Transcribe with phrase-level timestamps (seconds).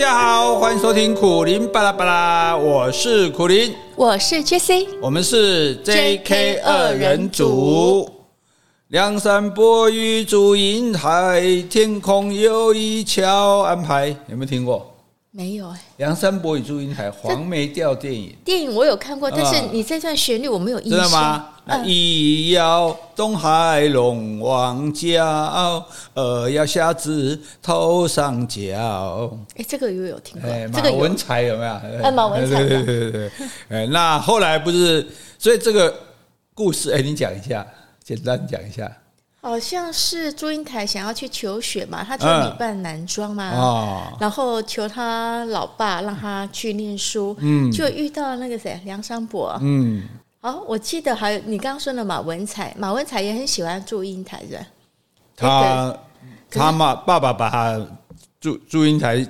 [0.00, 8.10] 家好，欢迎收听苦林巴拉巴拉，我是苦林，我是 JC，我们是 JK 二人组。
[8.88, 14.90] 梁山伯与祝英台，天空有一桥安排，有没有听过？
[15.32, 20.98] 没有哎，《梁山伯与祝英台》黄梅调电影，电影我有看过，但是你这段旋律我没有印象。
[20.98, 21.46] 知道吗？
[21.66, 29.38] 嗯、一要东海龙王叫，二要虾子头上浇。
[29.54, 30.50] 哎，这个又有听过。
[30.82, 31.72] 马文才有没有？
[32.02, 32.58] 哎，马文才。
[32.66, 33.30] 对对对对
[33.68, 33.86] 对。
[33.86, 35.06] 那后来不是，
[35.38, 35.94] 所以这个
[36.54, 37.64] 故事，哎，你讲一下，
[38.02, 38.90] 简单讲一下。
[39.42, 50.06] 好像是祝英台想要去求学嘛，他求女扮男装嘛，嗯、然后求他老爸让他去念书，嗯，就遇到那个谁梁山伯，嗯，
[50.42, 54.66] 好，我记得还有你刚刚说的马文才，马文才也很喜欢祝英台的，
[55.34, 55.96] 他
[56.50, 57.80] 他妈爸爸把他
[58.38, 59.26] 祝祝英台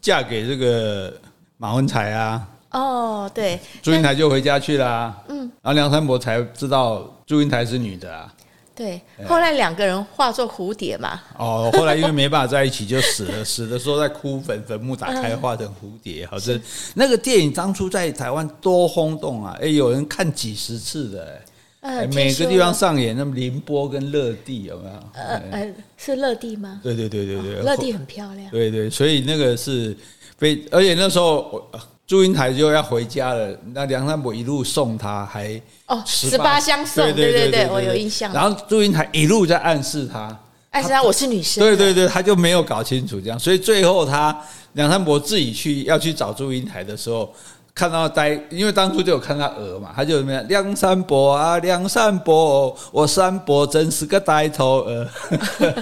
[0.00, 1.12] 嫁给这个
[1.58, 8.32] 马文才啊，哦，对，祝英台就回家去了，嗯，然后梁山伯才知道祝英台是女的啊。
[8.74, 11.20] 对，后来两个人化作蝴蝶嘛。
[11.38, 13.42] 哦，后来因为没办法在一起，就死了。
[13.46, 16.26] 死的时候在哭坟，坟墓打开化成蝴蝶。
[16.26, 16.58] 好像
[16.94, 19.56] 那个电影当初在台湾多轰动啊！
[19.60, 21.40] 哎，有人看几十次的。
[21.80, 24.94] 哎，每个地方上演，那么凌波跟乐地有没有？
[25.14, 26.80] 呃呃，是乐地吗？
[26.82, 28.50] 对对对对对，乐蒂很漂亮。
[28.50, 29.96] 对对，所以那个是
[30.36, 31.80] 非，而且那时候我。
[32.06, 38.32] 祝英台就要回家了，那梁山伯一路送他，还哦十八相送，对对对，我有印象。
[38.32, 40.38] 然后祝英台一路在暗示他，
[40.70, 44.38] 暗示他我是女生，对对对，他就没有搞清楚这样，所以最后他
[44.74, 47.32] 梁山伯自己去要去找祝英台的时候。
[47.74, 50.46] 看到呆，因为当初就有看他鹅嘛，他就什么样？
[50.46, 55.04] 梁山伯啊，梁山伯，我山伯真是个呆头鹅。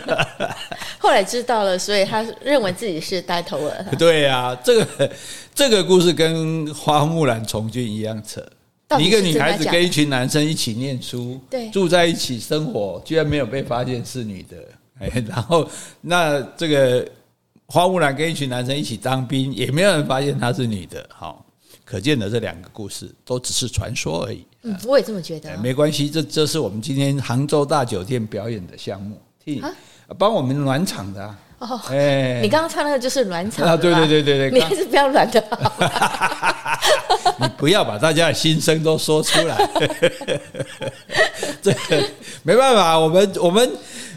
[0.99, 3.73] 后来知道了，所以他认为自己是呆头鹅。
[3.99, 5.11] 对呀、啊，这个
[5.55, 8.43] 这个故事跟花木兰从军一样扯。
[8.99, 14.57] 一个女孩子跟一群男生一起念书，对，住在一起生活，居然没有被发现是女的。
[14.99, 15.69] 哎，然后
[16.01, 17.07] 那这个
[17.67, 21.07] 花木兰跟一群男生一起当兵，也没有人发现她是女的。
[21.11, 21.45] 好。
[21.85, 24.47] 可见的这两个故事都只是传说而已。
[24.63, 25.57] 嗯，我也这么觉得。
[25.59, 29.63] 没关系，这这是我们今天杭州大酒店表演的项目，替
[30.19, 31.35] 帮我们暖场的。
[31.59, 33.77] 哦，哎，你刚刚唱那个就是暖场啊？
[33.77, 35.45] 对对对对对，你还是不要暖的。
[37.39, 39.57] 你不要把大家的心声都说出来。
[41.63, 42.05] 这个
[42.43, 43.71] 没办法，我们我们。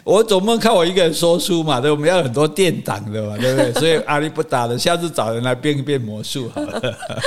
[0.06, 3.72] 我总不能靠我一个人说书嘛，对，我们要很多电档的嘛，对不对？
[3.74, 6.80] 所以阿里不打了，下次找人来变一变魔术好了。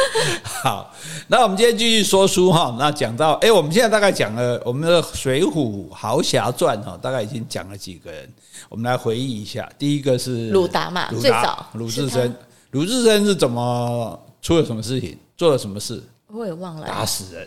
[0.64, 0.96] 好，
[1.28, 2.74] 那我们今天继续说书哈。
[2.80, 8.26] 那讲到，哎，我们现在大概讲了我们的《水浒豪侠传》哈，大概已经讲了几个人，
[8.70, 9.70] 我们来回忆一下。
[9.78, 12.34] 第一个是鲁达嘛，最早鲁智深，
[12.72, 16.02] 鲁智深是怎么出了什么事情，做了什么事？
[16.28, 17.46] 我也忘了，打死人。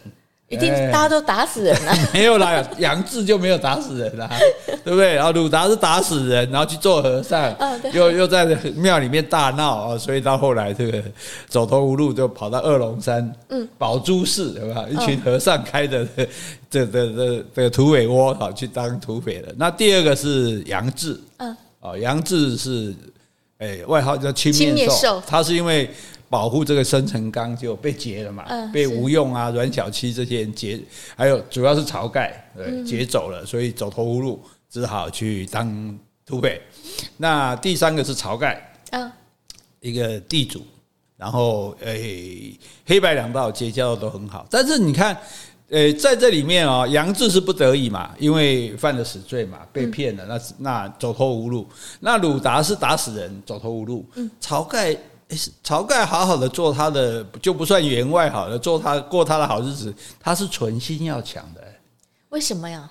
[0.52, 4.28] 一定大家都打死人了，欸， 没有啦，杨志就没有打死人啦，
[4.84, 5.14] 对不对？
[5.14, 7.56] 然后鲁达是打死人，然后去做和尚，
[7.94, 8.44] 又又在
[8.76, 11.02] 庙里面大闹啊，所以到后来这个
[11.48, 14.84] 走投无路，就跑到二龙山，嗯，宝珠寺，对吧？
[14.90, 16.26] 一群和尚开的这
[16.70, 19.48] 这这这个土匪窝，好去当土匪了。
[19.56, 22.94] 那第二个是杨志，嗯，哦，杨志是
[23.56, 25.90] 哎外号叫青面兽，他是因为。
[26.32, 30.80] 保护这个生辰纲就被劫了嘛，嗯、被吴用啊、阮小七这些人劫，
[31.14, 36.58] 还有主要是晁盖对劫走了，所以走投无路，只好去当土匪。
[37.18, 39.12] 那第三个是晁盖，嗯，
[39.80, 40.62] 一个地主，
[41.18, 44.46] 然后诶、欸，黑白两道结交的都很好。
[44.48, 45.14] 但是你看，
[45.68, 51.68] 诶、欸，在这里面啊，杨志是不得已嘛，因为犯了死罪嘛，被骗了，那那走投无路。
[52.00, 54.02] 那鲁达是打死人，走投无路。
[54.14, 54.96] 嗯，晁盖。
[55.64, 61.62] 晁盖好好的做他的，就不算员外好了，做他过他的好日子，他是存心要抢的。
[62.30, 62.90] 为什么呀？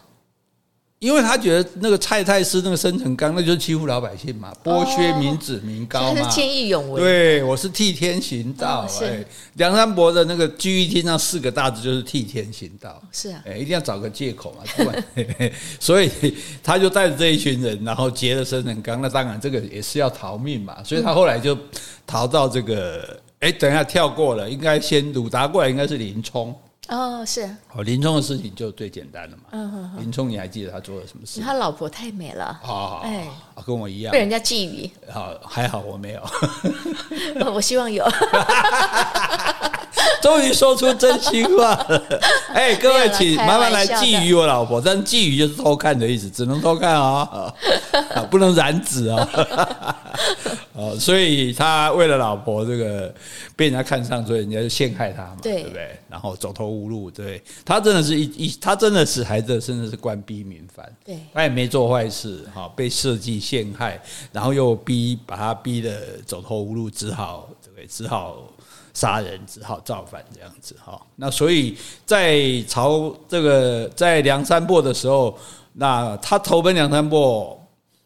[1.02, 6.30] 因为他觉得那个蔡太师那个生辰纲，那就是欺负老百姓嘛，剥削民脂民膏嘛。
[6.30, 7.02] 是见义勇为。
[7.02, 8.88] 对，我是替天行道。
[9.02, 9.26] 哎，
[9.56, 13.02] 梁山伯的那个聚义厅那四个大字就是替天行道。
[13.12, 15.52] 是啊，哎，一定要找个借口嘛，不然。
[15.82, 16.12] 所以
[16.62, 19.02] 他就带着这一群人，然后劫了生辰纲。
[19.02, 21.58] 那当然这个也是要逃命嘛，所以他后来就
[22.06, 23.20] 逃到这个。
[23.40, 26.56] 哎，等一下跳过了，应该先鲁达过来，应该是林冲。
[26.88, 27.44] 哦，是
[27.74, 29.44] 哦，林冲的事情就最简单了嘛。
[29.52, 31.40] 嗯哼，林冲，你还记得他做了什么事？
[31.40, 32.60] 他老婆太美了。
[32.64, 33.28] 哦，哎，
[33.66, 34.90] 跟我一样，被人家觊觎。
[35.10, 36.22] 好，还好我没有。
[37.54, 38.06] 我希望有。
[40.22, 42.04] 终于说出真心话了。
[42.54, 47.54] 哎，各位，请麻烦来觊觎我老婆，但觊觎就是偷看的意思，只能偷看啊，
[48.16, 49.28] 啊，不能染指啊。
[50.82, 53.14] 哦，所以他为了老婆这个
[53.56, 55.96] 被人家看上，所以人家就陷害他嘛，对，对不对？
[56.10, 64.02] 然后走投无路，对，他真的是一一，他真的是孩子，甚至是官逼民反，对，他也没做坏事，哈，被设计陷害，
[64.32, 68.52] 然后又逼把他逼得走投无路，只好对，只好
[68.96, 71.00] 杀人，只好造反这样子，哈。
[71.16, 75.38] 那所以在朝这个在梁山泊的时候，
[75.74, 77.60] 那他投奔梁山泊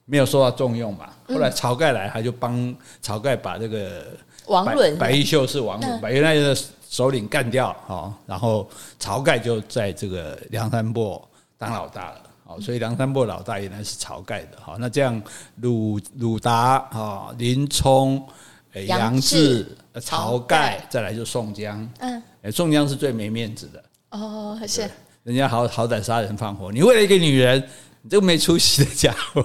[0.05, 1.09] 没有受到重用嘛？
[1.27, 2.53] 后来晁盖来，他就帮
[3.03, 4.05] 晁盖把这个
[4.45, 4.95] 王伦。
[4.99, 6.55] 白衣秀是王伦，把原来的
[6.87, 8.69] 首领干掉，好，然后
[8.99, 15.19] 晁盖就在这个梁山泊当老大了，好，所以梁山泊老大原来是晁盖的，好，那这样
[15.61, 18.23] 鲁鲁达啊，林冲、
[18.85, 22.21] 杨志、晁盖，再来就宋江，嗯，
[22.51, 24.87] 宋江是最没面子的，哦，是，
[25.23, 27.67] 人家好好歹杀人放火，你为了一个女人。
[28.05, 29.43] 你这个没出息的家伙，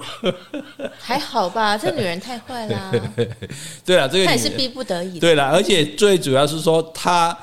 [0.99, 1.75] 还好吧？
[1.75, 2.93] 这女人太坏了。
[3.83, 5.19] 对了，这个他也是逼不得已。
[5.19, 7.35] 对了，而且最主要是说，他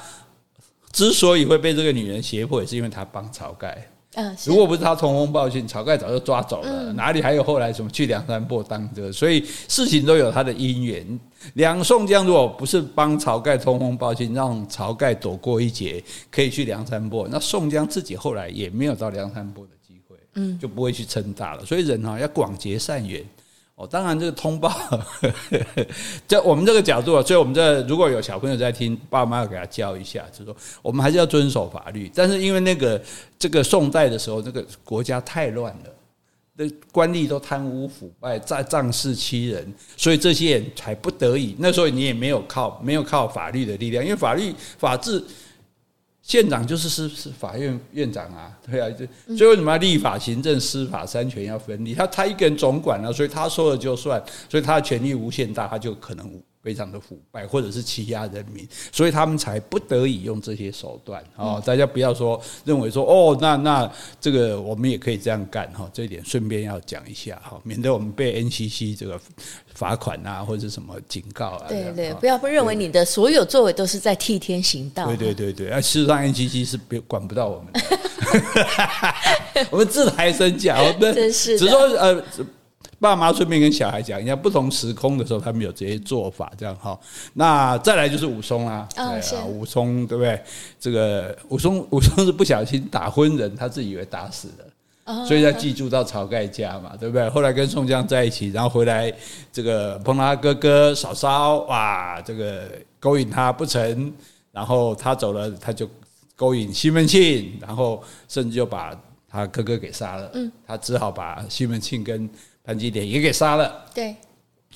[0.92, 3.90] 之所以会被这个女人胁迫，也是因为他帮晁盖。
[4.14, 6.92] 嗯，如果不是他通风报信，晁盖早就抓走了。
[6.92, 9.12] 哪里还有后来什么去梁山泊当这个？
[9.12, 11.20] 所以事情都有他的因缘。
[11.54, 16.00] 两宋江如果不是帮晁盖通风报信，让晁盖躲过一劫，
[16.30, 19.70] 可以去梁山泊，那宋江自己后来也没有到梁山泊的。
[20.38, 21.64] 嗯，就不会去称大了。
[21.64, 23.20] 所以人哈要广结善缘
[23.74, 23.84] 哦。
[23.84, 24.72] 当然，这个通报，
[26.28, 32.08] 在我们这个角度啊，所以我们这如果有小朋友在听，爸妈要给他教一下，就是说我们还是要遵守法律。
[32.14, 33.02] 但是因为那个
[33.36, 35.90] 这个宋代的时候，那个国家太乱了，
[36.54, 41.56] 那官吏都贪污腐败，在仗势欺人，所以这些人才不得已。
[41.58, 45.22] 那时候你也没有靠没有靠法律的力量，因为法律法治。
[46.28, 51.94] 县长就是是是法院院长啊，对啊，就所以为什么立法、行政、司法三权要分立？
[51.94, 56.30] 他他一个人总管了，所以他说了就算，所以他的权力无限大，他就可能。
[56.68, 61.62] 非常的腐败，或者是欺压人民，所以他们才不得已用这些手段哦。
[61.64, 65.88] 大家不要说认为说哦，那那这个我们也可以这样干哈。
[65.94, 69.18] 这一点顺便要讲一下哈，免得我们被 NCC 这个
[69.72, 71.64] 罚款啊，或者什么警告啊。
[71.70, 75.06] 对对，不要不认为你的所有作为都是在替天行道。
[75.06, 77.80] 对对对对，啊，事实上 NCC 是别管不到我们的，
[79.72, 82.22] 我们自抬身价，我们真是只说呃。
[83.00, 86.98] 爸妈顺便跟小孩讲一下，不同时空的时候，他们有这些做法，这样哈。
[87.34, 90.42] 那再来就是武松啦，对啊，武松对不对？
[90.80, 97.28] 这个武松， 武松是不小心打昏人，他自己以为打死了，所以他寄住到晁盖家嘛，对不对？
[97.30, 99.12] 后来跟宋江在一起，然后回来
[99.52, 104.12] 这个碰到他哥哥嫂嫂，哇，这个勾引他不成，
[104.50, 105.88] 然后他走了，他就
[106.34, 108.92] 勾引西门庆，然后甚至就把
[109.30, 110.30] 他哥哥给杀了。
[110.34, 112.28] 嗯，他只好把西门庆跟
[112.68, 114.14] 潘金莲也给杀了，对，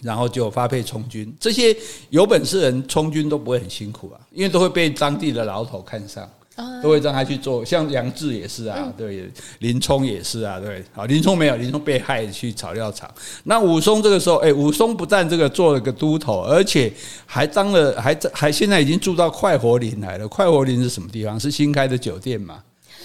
[0.00, 1.30] 然后就发配充军。
[1.38, 1.76] 这些
[2.08, 6.26] 有本事人充军都不会很辛苦啊，因为都会被当地的牢头看上，
[6.82, 7.62] 都会让他去做。
[7.62, 10.82] 像杨志也是啊，对，林冲也是啊，对。
[10.94, 13.12] 好，林冲没有，林冲被害去草料场。
[13.44, 16.90] 那武松这个时候，哎，武松不但这个做了个都头，而且
[17.26, 20.26] 还当了，还在，还现在已经住到快活林来了。
[20.26, 21.38] 快活林是什么地方？
[21.38, 22.62] 是新开的酒店嘛？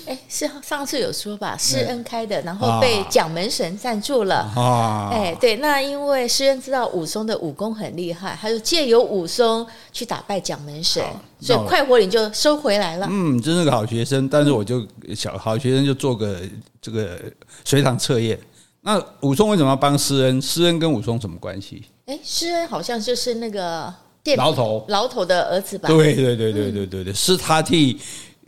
[0.07, 4.35] 哎，是上次有说吧，施恩开的，然后被蒋门神赞助了。
[4.55, 11.03] 啊，哎，对，那因为施恩知道武松的武功很厉害，他就借由武松去打败蒋门神，
[11.41, 13.07] 所以快活林就收回来了。
[13.09, 14.81] 嗯，真是个好学生，但是我就
[15.13, 16.39] 小好学生就做个
[16.81, 17.19] 这个
[17.65, 18.39] 随堂测验。
[18.81, 20.41] 那武松为什么要帮施恩？
[20.41, 21.83] 施恩跟武松什么关系？
[22.05, 23.93] 哎，施恩好像就是那个
[24.37, 25.89] 牢头牢头的儿子吧？
[25.89, 27.99] 对对对对对对对，是他替。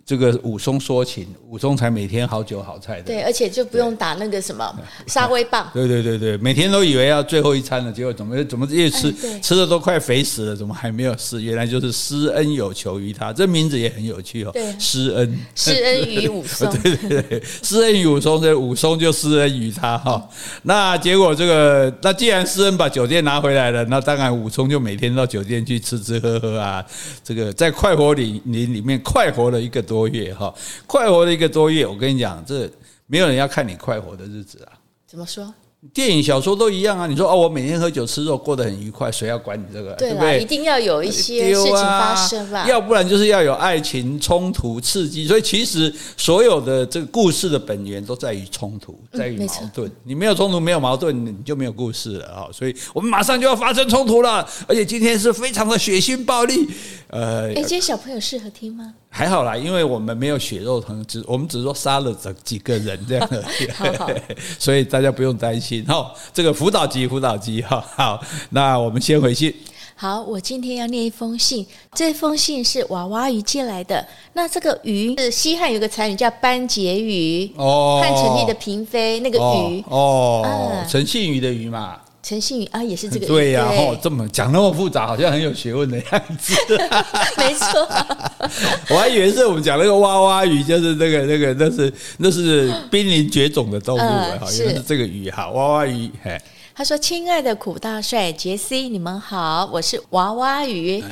[0.10, 3.04] 这个武松说情，武松才每天好酒好菜的。
[3.04, 4.75] 对，而且就不用打那个什么
[5.06, 5.70] 沙威棒。
[5.72, 11.44] 对对对对，每天都以为要最后一餐了，结果怎么怎么越吃吃的都快肥死了，怎么还没有事？
[11.44, 14.50] 原来就是施恩有求于他，这名字也很有趣哦。
[14.51, 16.68] 对，施恩，施恩于武松。
[16.82, 20.28] 对对对，施恩于武松，这武松就施恩于他哈。
[20.63, 26.84] 那结果这个，那既然施恩把酒店拿回来了，那当然武松就每天到酒店去吃吃喝喝啊。
[27.24, 29.99] 这个在快活林林里面快活了一个多。
[30.00, 30.53] 多月哈，
[30.88, 32.70] 快活了一个多月，我跟你讲，这
[33.06, 34.72] 没有人要看你快活的日子啊。
[35.06, 35.53] 怎么说？
[35.94, 37.08] 电影、小说都一样啊！
[37.08, 39.94] 你说哦，我每天喝酒吃肉，过得很愉快，谁要管你这个？
[39.94, 40.41] 对不对？
[40.41, 42.68] 一定要有一些事情发生吧？
[42.68, 45.25] 要不然就是要有爱情冲突刺激。
[45.25, 49.89] 所以其实所有的这个故事的本源都在于冲突，在于矛盾。
[50.03, 52.48] 你没有冲突，没有矛盾，你就没有故事了啊！
[52.51, 56.68] 所以我们马上就要发生冲突了，而且今天是非常的血腥暴力。
[57.08, 58.96] 呃，哎，今天小朋友适合听吗？
[59.12, 64.10] 还好啦，因为我们没有血肉疼，只我们只是说杀了这几个人这样而已， 好好
[64.60, 66.13] 所以大家不用担心哈。
[66.34, 67.84] 这个辅导级，辅导级哈。
[67.96, 69.56] 好，那我们先回去。
[69.96, 74.08] 好，我今天要念一封信，这封信是娃娃鱼寄来的。
[74.34, 82.00] 那这个鱼是西汉有个才女叫班婕妤哦，汉成帝的嫔妃那个鱼哦，哦，陈幸妤的鱼嘛。
[82.29, 86.53] 陈信宇啊，也是这个对呀、啊，哦，这么讲那么复杂，好像很有学问的样子。
[87.36, 87.89] 没错，
[88.93, 96.07] 我还以为是我们讲那个娃娃鱼，就是那个那个那是那是濒临绝种的动物，好像是这个鱼哈，娃娃鱼。
[96.24, 96.39] 嘿，
[96.75, 101.03] 他说：“亲爱的苦大帅杰西，你们好，我是娃娃鱼，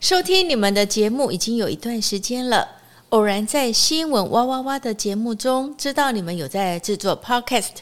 [0.00, 2.68] 收听你们的节目已经有一段时间了，
[3.08, 7.80] 偶然在新闻哇哇哇的节目中知道你们有在制作 Podcast。”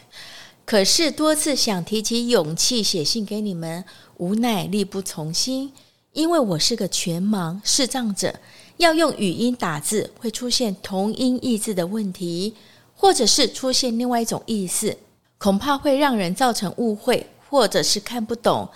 [0.69, 3.83] 可是多次想提起勇气写信给你们，
[4.19, 5.73] 无奈力不从心，
[6.13, 8.39] 因为我是个全盲视障者，
[8.77, 12.55] 要用语音打字会出现同音异字的问题，
[12.95, 14.95] 或者是出现另外一种意思，
[15.39, 18.69] 恐怕会让人造成误会，或者是看不懂，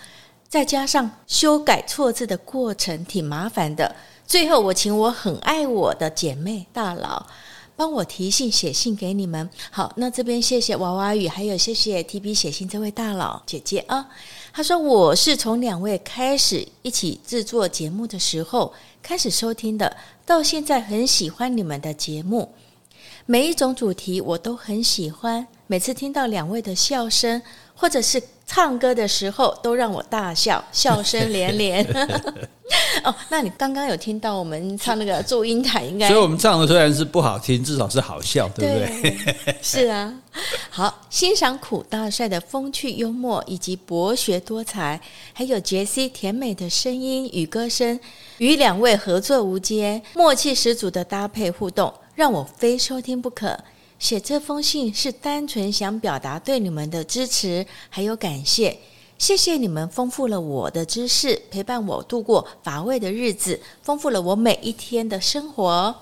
[0.49, 3.95] 再加上修改错字的过程挺麻烦的。
[4.25, 7.27] 最后，我请我很爱我的姐妹大佬。
[7.83, 9.49] 帮我提信写信给你们。
[9.69, 14.07] 好，那这边谢谢娃娃雨，还有谢谢 T B 写信这位大佬姐姐啊。
[14.53, 22.53] 他说我是从两位开始一起制作节目的时候开始收听的，到现在很喜欢你们的节目，
[23.25, 25.45] 每一种主题我都很喜欢。
[25.67, 27.41] 每次听到两位的笑声，
[27.73, 31.83] 或者是唱歌的时候，都让我大笑，笑声连连。
[33.03, 39.17] 哦，那你刚刚有听到我们唱那个祝英台，应该，所以我们唱的虽然是不好听，至少是好笑，对不对？
[39.45, 40.13] 对 是啊，
[40.69, 44.99] 好，欣赏苦大帅的风趣幽默以及博学多才，
[45.31, 47.99] 还有杰西甜美的声音与歌声，
[48.37, 53.57] 与两位合作无间，默契十足的搭配互动，让我非收听不可。
[53.99, 58.77] 写这封信是单纯想表达对你们的支持，还有感谢。
[59.17, 65.95] 谢谢你们丰富了我的知识，陪伴我度过乏味的日子，丰富了我每一天的生活。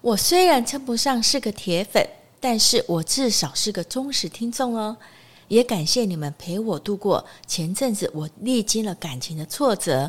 [0.00, 2.06] 我虽然称不上是个铁粉，
[2.38, 4.96] 但是我至少是个忠实听众哦。
[5.48, 10.08] 也感谢你们陪我度过前阵子我历经了感情的挫折，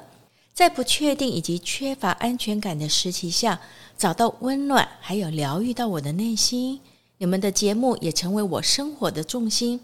[0.54, 3.60] 在不确定以及缺乏安全感的时期下，
[3.98, 6.80] 找到温暖，还有疗愈到我的内心。
[7.18, 9.80] 你们的节目也成为我生活的重心。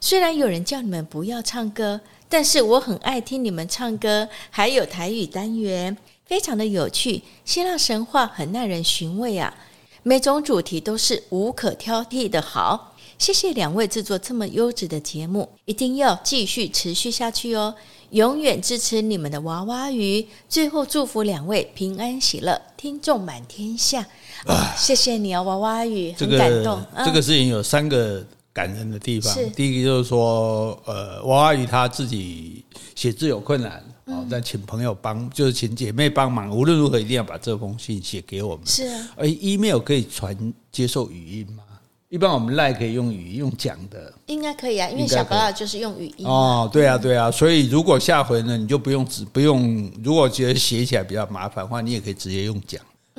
[0.00, 7.22] 虽然有人叫你们不要唱歌，但是我很爱听你们唱歌，还有台语单元，非常的有趣。
[7.44, 9.54] 希腊神话很耐人寻味啊，
[10.02, 12.94] 每种主题都是无可挑剔的好。
[13.18, 17.72] 谢谢两位制作这么优质的节目，一定要继续持续下去哦，
[18.12, 20.26] 永远支持你们的娃娃鱼。
[20.48, 24.00] 最后祝福两位平安喜乐，听众满天下。
[24.46, 26.82] 啊、谢谢你哦，娃娃鱼，很感动。
[26.92, 28.24] 这个、这个事情有三个。
[28.54, 32.62] 感人的地方，第一个就是说，呃，娃娃鱼他自己
[32.94, 38.66] 写字有困难，哦，但请朋友帮，就是请姐妹帮忙，无论如何一定要把这封信写给我们。
[38.66, 40.36] 是啊，而 email 可以传
[40.70, 41.64] 接受语音吗？
[42.12, 46.26] 一般我们 LINE 可以用语音用讲的，应该可以啊，因为小宝宝就是用语音。
[46.26, 52.78] 哦，对啊，对啊，所以如果下回呢，你就不用直不用，如果觉得写起来比较麻烦的话，你也可以直接用讲。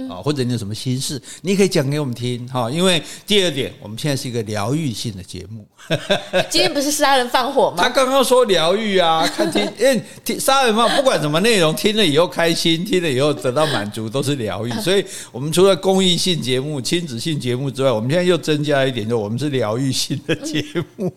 [0.10, 2.70] 啊，或者你有什么心事，你可以讲给我们听哈。
[2.70, 5.68] 因为第二点，我们现在是一个疗愈性的节目。
[6.50, 7.84] 今天不是杀人放火吗？
[7.84, 14.72] 他刚刚说疗愈啊， 看听，因听杀人放，不管什么内容，听了以后开心，听了以后得到满足，都是疗愈。
[14.82, 21.14] 所以，我们除了公益性节目、亲子性节目之外，我们现在又增加一点，就我们是疗愈性的节目。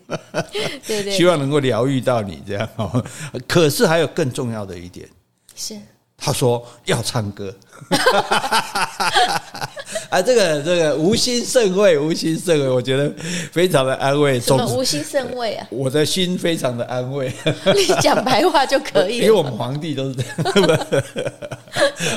[0.87, 3.03] 对对，希望能够疗愈到你这样哦。
[3.49, 5.09] 可是还有更重要的一点
[5.55, 5.77] 是。
[6.19, 7.55] 他说要唱歌，
[10.09, 13.13] 啊，这个这个无心甚慰，无心甚慰，我觉得
[13.53, 14.41] 非常的安慰。
[14.41, 15.67] 什么无心甚慰啊？
[15.71, 17.33] 我的心非常的安慰。
[17.75, 20.31] 你讲白话就可以，因为我们皇帝都是这样。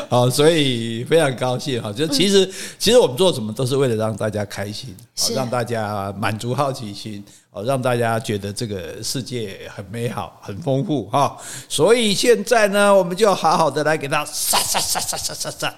[0.10, 1.92] 好，所以非常高兴哈。
[1.92, 4.96] 就其实其实我们做什么都是为了让大家开心，
[5.36, 7.24] 让大家满足好奇心。
[7.52, 11.36] 哦，让大家觉得这个世界很美好、很丰富哈，
[11.68, 15.74] 所以现在呢，我们就好好的来给他杀杀杀杀杀杀杀，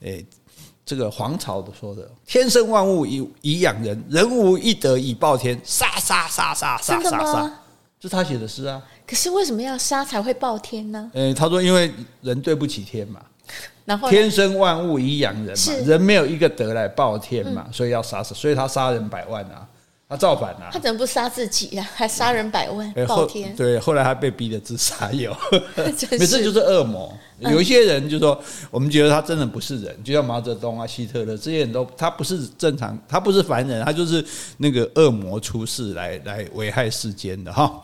[0.00, 0.24] 诶，
[0.84, 7.52] 这个黄巢的说的“天生万物以以养人，人无一德以报天”，杀杀杀杀杀杀杀，
[8.00, 8.82] 这是他写的诗啊。
[9.06, 11.10] 可是为什么要杀才会报天呢？
[11.14, 13.20] 哎，他说因为人对不起天嘛，
[13.84, 19.66] 然后天生万物以养人嘛，人没有一个德来报天嘛，嗯、所以要杀死，所以他杀人百万啊。
[20.08, 21.86] 他造反了，他怎么不杀自己呀？
[21.94, 23.54] 还杀人百万，报天。
[23.54, 25.36] 对，后来他被逼的自杀有，
[26.18, 27.12] 没事就是恶魔。
[27.40, 34.24] 有一些人就说，我们觉得他真的不是人，就像毛泽东啊、希特勒这些人都，他不是正常，他不是凡人，他就是
[34.56, 37.80] 那个恶魔出世来来危害世间的哈。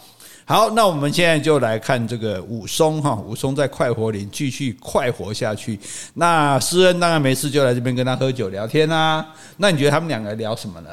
[0.47, 5.79] 好，那我们现在就来看这个武松哈，武松在快活林继续快活下去。
[6.15, 9.27] 那施恩当然没事就来这边跟他喝酒聊天啊。
[9.59, 10.89] 那你觉得他们两个聊什么呢？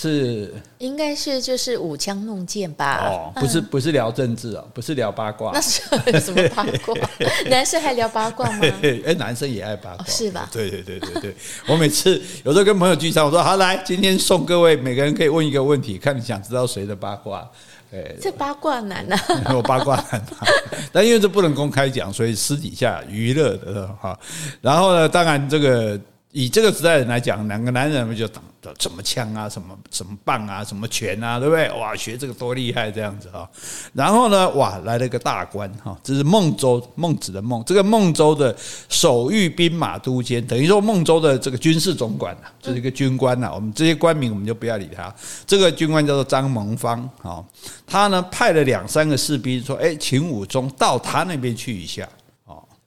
[0.00, 3.08] 是，应该是就是舞枪弄剑吧？
[3.08, 5.50] 哦，不是，不是聊政治哦，不是聊八卦。
[5.52, 5.82] 那是
[6.24, 6.94] 什么八卦？
[7.50, 8.58] 男生还聊八卦吗？
[9.04, 10.48] 哎，男生也爱八卦，是吧？
[10.52, 11.36] 对对对对对。
[11.66, 17.50] 我每次有时候跟朋友聚餐，我说好来，今天送各位每个人可以问一个问题，看你想知道谁的八卦。
[17.92, 20.46] 哎，这八卦男啊，我八卦男嘛。
[20.92, 24.16] 但因为这不能公开讲，所以私底下娱乐的哈。
[24.60, 26.00] 然后呢，当然这个。
[26.32, 31.70] 以这个时代人来讲，两个男人不就打打什么枪啊，什么什么棒啊，什么拳啊，对不对？
[31.70, 33.48] 哇，学这个多厉害，这样子哈。
[33.94, 38.54] 然后呢，哇，来了个大官哈，这是孟州孟子的孟，这个孟州的
[38.90, 43.50] 守御兵马都监，等于说孟州的这个军事总管呐，就是一个军官呐。
[43.54, 45.12] 我们这些官名我们就不要理他。
[45.46, 47.42] 这个军官叫做张蒙方啊，
[47.86, 52.06] 他呢派了两三个士兵说，哎，请武宗到他那边去一下。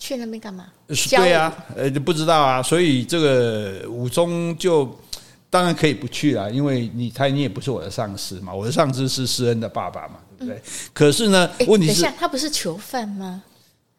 [0.01, 0.65] 去那边干嘛？
[0.87, 4.99] 对啊，呃，就不知道啊，所以这个武宗就
[5.47, 10.57] 当然可以不去了，因为你他你也不是我的上司嘛，我的上司是施恩的爸爸嘛，对不对？
[10.57, 13.43] 嗯、可是呢，问题是，他不是囚犯吗？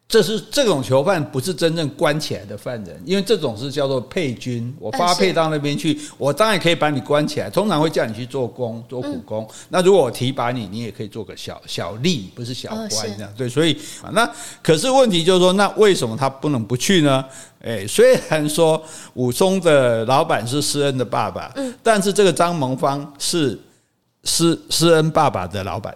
[0.05, 9.49] 这是这种囚犯不是真正关起来的犯人，因为这种是叫做配军，我发配到那边去，我当然可以把你关起来，通常会叫你去做工，做苦工。
[9.69, 13.33] 那如果我提拔你，你也可以做个小小吏，不是小官这样。
[13.35, 14.29] 对，所以啊，那
[14.61, 17.25] 可是问题就是说，那为什么他不能不去呢？
[17.61, 18.79] 诶，虽然说
[19.15, 23.59] 武松的老板是施恩的爸爸，嗯，但是这个张萌芳是
[24.25, 25.95] 施施恩爸爸的老板。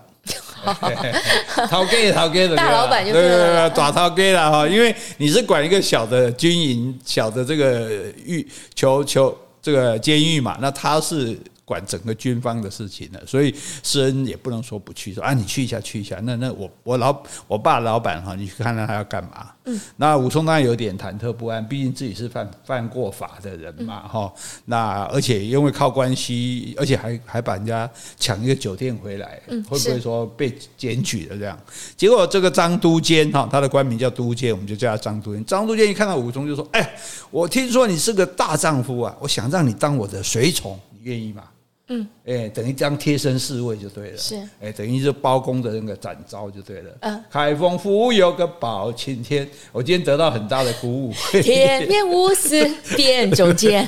[1.70, 7.90] 掏给陶给的，大老板就对了，抓陶给了哈，因为你是管一个小的军营、小的这个
[8.26, 11.38] 狱、囚囚这个监狱嘛，那他是。
[11.68, 16.18] 管整个军方的事情了，所以施恩也不能说不去，说啊，你去一下，去一下。
[16.24, 19.52] 那那我我老我爸老板哈，你去看看他要干嘛？
[19.66, 24.42] 嗯，那武松当然有点忐忑不安，毕竟自己是犯犯过法的人嘛，哈、嗯。
[24.64, 31.60] 那而且因为靠关系，而且还还把人家抢一个酒店回来，会不会说被检举的这样？
[31.98, 35.44] 结果这个张都监哈，他的官名叫都监，我们就叫他张都监。
[35.44, 36.96] 张都监一看到武松就说：“哎，
[37.30, 41.44] 我听说你是个大丈夫啊，我想让你当我的随从，你愿意吗？”
[41.90, 44.18] 嗯，哎，等于当贴身侍卫就对了。
[44.18, 46.92] 是，哎，等于是包公的那个展昭就对了。
[47.02, 51.14] 嗯，开封府有个包青天，我今天得到很大的鼓舞。
[51.42, 53.88] 铁面无私辨忠奸，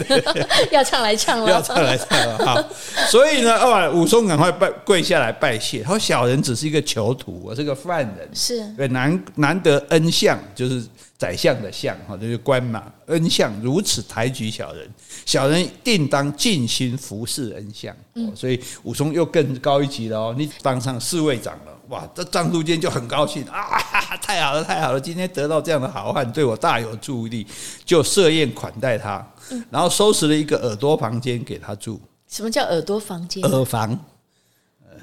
[0.71, 2.37] 要唱来唱了，要唱来唱了。
[2.45, 2.63] 好，
[3.09, 5.83] 所以呢，哦，武松赶快拜跪下来拜谢。
[5.83, 8.29] 他说：“小人只是一个囚徒，我是个犯人。
[8.33, 10.83] 是，对，难难得恩相，就是。”
[11.19, 12.91] 宰相的相哈，就是官嘛。
[13.07, 14.89] 恩相如此抬举小人，
[15.25, 17.95] 小人定当尽心服侍恩相。
[18.15, 21.77] 嗯，所以武松又更高一级了哦，你当上侍卫长了。
[21.89, 23.77] 哇，这张都监就很高兴啊，
[24.21, 27.45] 太好了，太好了，今天得到这样的好汉，对我大有助力，
[27.83, 29.27] 就设宴款待他。
[29.71, 31.99] 然后收拾了一个耳朵房间给他住。
[32.27, 33.43] 什么叫耳朵房间？
[33.43, 33.91] 耳房。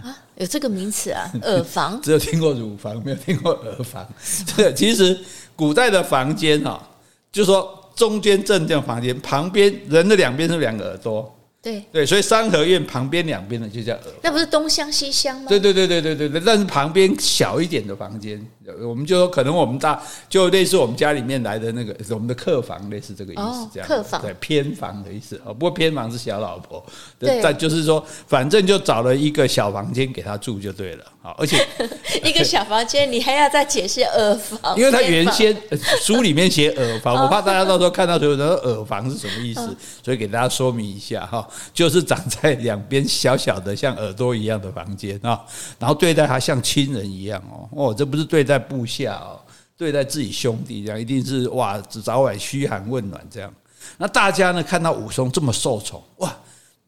[0.01, 2.01] 啊，有这个名词啊， 耳房。
[2.01, 4.07] 只有听过乳房，没有听过耳房。
[4.57, 5.19] 这个其实
[5.57, 6.87] 古代的房间哈，
[7.33, 11.33] 就是说中间正正房间，旁边人的两边是两个耳朵。
[11.63, 14.03] 对对，所以三合院旁边两边的就叫耳。
[14.23, 15.47] 那不是东厢西厢吗？
[15.49, 18.41] 对对对对对对对，但是旁边小一点的房间，
[18.83, 23.89] 我们就说可能我们大就类似我们家里面来的那个我们的客房，类似这个意思，这样。
[23.89, 26.85] 客房对偏房的意思哦，不过偏房是小老婆。
[27.19, 31.05] 对，但就是说，反正就找了一个小房间给他住就对了。
[31.23, 31.65] 好，而且
[32.25, 34.79] 一个小房间，你还要再解释耳房？
[34.79, 35.57] 因为他原先
[36.01, 41.47] 书里面写耳房，我怕大家到时候看到时候说耳房是什么意思，所以给大家说明一下哈。
[41.73, 45.41] 就是长在两边小小的像耳朵一样的房间啊，
[45.79, 49.41] 然后对待他像亲人一样哦哦，这不是对待部下哦，
[49.77, 53.53] 对待自己兄弟这样，一定是哇，只早晚嘘寒问暖这样。
[53.99, 56.37] 那大家呢看到武松这么受宠哇，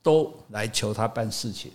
[0.03, 1.71] 都来求他办事情。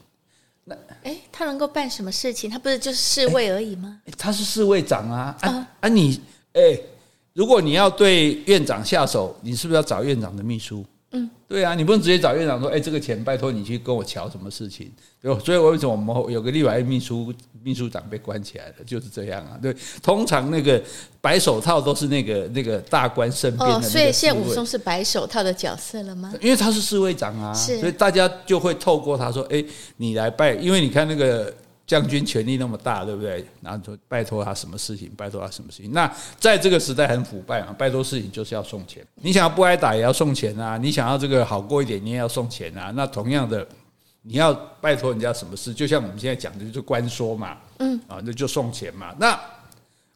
[0.63, 2.49] 那哎，他能够办什么事情？
[2.49, 4.01] 他不是就是侍卫而已吗？
[4.17, 5.89] 他是侍卫长啊啊啊！
[5.89, 6.21] 你
[6.53, 6.79] 哎。
[7.35, 10.85] 如果你要对院长下手，你是不是要找院长的秘书？
[11.53, 15.39] 嗯，对啊，你不能直接找院长说，哎，这个钱拜托你去跟我瞧什么事情，对吧？
[15.45, 19.57] 所以为什么我们有个立委秘书秘书长被关起来了，就是这样啊。
[19.61, 20.81] 对，通常那个
[21.21, 23.75] 白手套都是那个那个大官身边的。
[23.75, 26.33] 哦，所以现在武松是白手套的角色了吗？
[26.41, 29.63] 因为他是侍卫长啊，所以大家就会透过他说，哎，
[29.97, 31.53] 你来拜，因为你看那个。
[31.93, 33.45] 将军权力那么大，对不对？
[33.61, 35.91] 然后就拜托他什么事情，拜托他什么事情。
[35.91, 39.05] 那在这个时代很腐败啊，拜托事情就是要送钱。
[39.21, 42.91] 你想要不挨打也要送钱啊，你想要这个好过一点，你也要送钱啊。
[42.95, 43.67] 那同样的，
[44.23, 44.51] 你要
[44.81, 49.13] 拜托人家什么事，就像我们现在讲的，就是官说嘛，嗯，啊，那就送钱嘛。
[49.19, 49.39] 那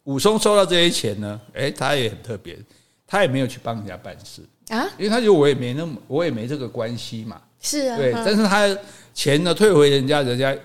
[0.06, 1.40] 武松收到这些钱呢？
[1.54, 2.58] 诶，他也很特别，
[3.06, 7.40] 他也没有去帮人家办事啊，因为他觉得我也没那么，我也没这个关系嘛。
[7.62, 8.12] 是啊，对。
[8.14, 8.76] 但是他
[9.14, 10.58] 钱呢退回人家，人家。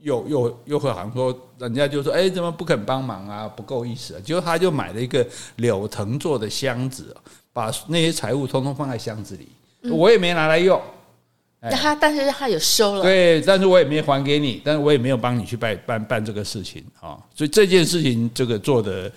[0.00, 3.48] 又又又会好像说，人家就说，哎，怎么不肯帮忙啊？
[3.48, 4.20] 不够意思啊！
[4.24, 7.16] 结果他就买了一个柳藤做的箱子，
[7.52, 9.48] 把那些财物通通放在箱子里。
[9.82, 10.80] 嗯、我也没拿来用。
[11.60, 13.02] 那他，但是他有收了。
[13.02, 17.18] 对，但是我也没还给你，但是我也没有帮你去办办办这个事情啊。
[17.34, 19.10] 所以这件事情这个做的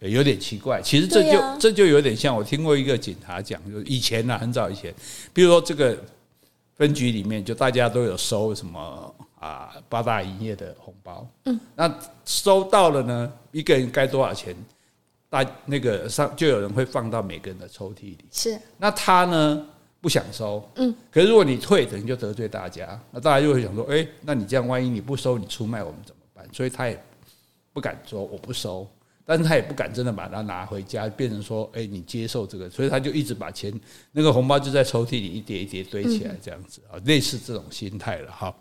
[0.00, 0.82] 有点奇怪。
[0.82, 4.94] 其实这就、啊、这就有点像我听过一个警察讲，就以前呢、啊，很早以前，
[5.32, 5.96] 比如说这个
[6.76, 9.14] 分局里面，就大家都有收什么。
[9.38, 11.94] 啊，八大营业的红包，嗯，那
[12.24, 14.56] 收到了呢，一个人该多少钱？
[15.28, 18.24] 大那个上就有人会放到每个人的抽屉里。
[18.30, 19.66] 是，那他呢
[20.00, 26.48] 不想收，嗯，可是如果你退，等于就得罪大家，那大家就会想说，哎，那你这样万一你不收，你出卖我们怎么办？
[26.52, 26.98] 所以他也
[27.72, 28.88] 不敢说我不收，
[29.24, 33.72] 但是他也不敢真的把它拿回家，变成说，哎，你接受这个，所以他就一直把钱
[34.12, 38.54] 那个红包就在抽屉里一叠一叠堆起来，这样子啊，类似这种心态了哈。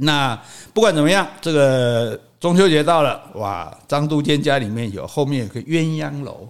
[0.00, 0.40] 那
[0.74, 3.74] 不管怎么样，这个中秋节到了，哇！
[3.88, 6.48] 张都监家里面有后面有个鸳鸯楼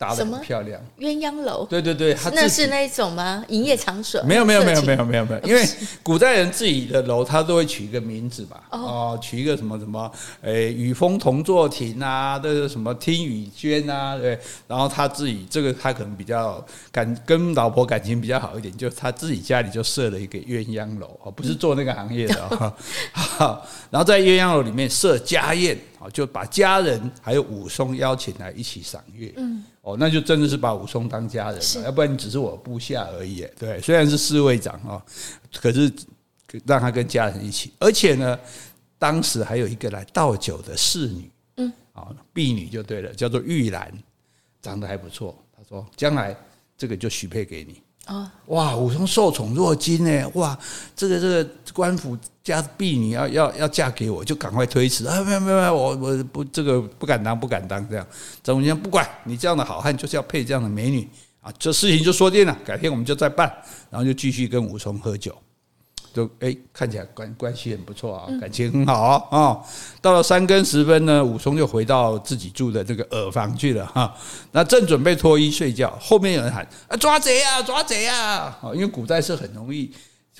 [0.00, 0.10] 哦。
[0.10, 3.44] 打得很漂亮，鸳鸯楼，对对对，那是那一种吗？
[3.48, 4.22] 营业场所？
[4.22, 5.62] 没有没有没有没有没有没有，因为
[6.02, 10.10] 古代人自己的楼，他都会取一个名字吧，哦，取一个什么什么，
[10.40, 22.74] 诶，与风同坐亭啊，这是什么听雨轩啊，对，然后他自己这个他可能比较感跟老婆感情比较好一点，就他自己家里就设了一个鸳鸯楼，哦，不是做那个行业的啊，
[23.12, 29.62] 好，然后在鸳鸯楼里面设家宴，啊，就把家人还有武松邀请来一起赏月，嗯。
[29.82, 33.46] 哦，那就真的是把武松当家人了，要不然你只是我部下而已。
[33.58, 35.02] 对，虽然是侍卫长啊，
[35.54, 35.90] 可是
[36.66, 38.38] 让他跟家人一起，而且呢，
[38.98, 43.90] 当时还有一个来倒酒的侍女，嗯，啊，婢女就对了，叫做玉兰，
[44.60, 45.34] 长得还不错。
[45.56, 46.36] 他说，将来
[46.76, 47.82] 这个就许配给你。
[48.06, 50.58] 啊，哇，武松受宠若惊呢，哇，
[50.96, 55.22] 这个这个官府家婢女要要要嫁给我，就赶快推辞啊！
[55.22, 58.04] 没有没有没有，我我不这个不敢当不敢当这样。
[58.42, 61.08] 张武将不管你这样的好汉就是要配这样的美女
[61.40, 63.46] 啊，这事情就说定了，改天我们就再办，
[63.90, 65.36] 然后就继续跟武松喝酒。
[66.12, 69.38] 就哎，看起来关关系很不错啊，感情很好啊。
[69.38, 69.60] 啊，
[70.02, 74.14] 到了三更时分呢，武松就回到自己住的这个耳房去了哈。
[74.52, 79.90] 那正准备脱衣睡觉，后面有人喊：“啊，抓贼啊，抓贼啊！”啊，因为古代是很容易，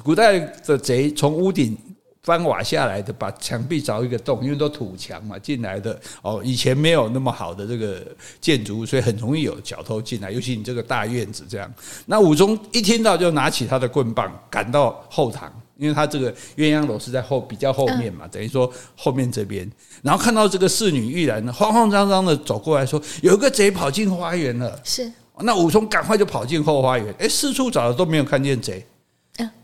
[0.02, 1.76] 古代的贼从屋顶
[2.22, 6.40] 翻瓦下来的，把墙壁凿一个洞，因为都土墙嘛，进来的哦。
[6.44, 8.06] 以前没有那么好的这个
[8.40, 11.72] 建筑物，所以很容易有小偷进来，尤其你这个大院子这样。
[12.06, 15.50] 那武松一听到，就拿起他的棍棒，赶到后堂。
[15.76, 19.66] 因为他这个鸳鸯楼是在后比较后面嘛，等于说后面这边，
[20.02, 28.84] 然后看到这个侍女玉兰呢，慌慌张张的走过来说：“有一个贼跑进花园了。”是，那武松赶快就跑进后花园，哎，四处找了都没有看见贼，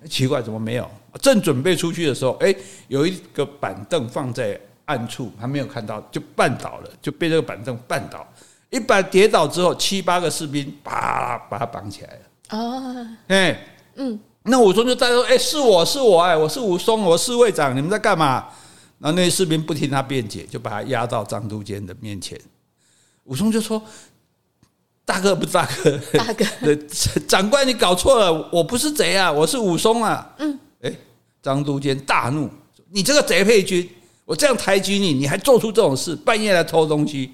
[0.08, 0.90] 奇怪，怎么没有？
[1.20, 2.54] 正准备出去的时候，哎，
[2.88, 8.26] 有一个板凳放在暗处，还没有看到，就绊倒了，就被这个板凳绊倒，
[8.70, 12.58] 一板跌倒之后，七八个士兵啪把他绑起来了。
[12.58, 14.18] 哦，哎，嗯。
[14.48, 18.46] 那武松就在说：“哎，是我是我哎，我是武松，我是卫长，你们在干嘛？”
[19.00, 22.40] 然后那些士兵不听他辩解，就把他押到张都监的面前。
[23.24, 23.82] 武松就说
[25.06, 26.44] ：“大哥不是大哥，大哥，
[27.26, 30.92] 长官你搞错了，我不是贼啊，我是武松啊。”嗯，哎，
[31.40, 32.50] 张都监大怒
[32.90, 33.88] ：“你这个贼配军，
[34.24, 37.32] 我这样抬举你，你还做出这种事，半夜来偷东西。”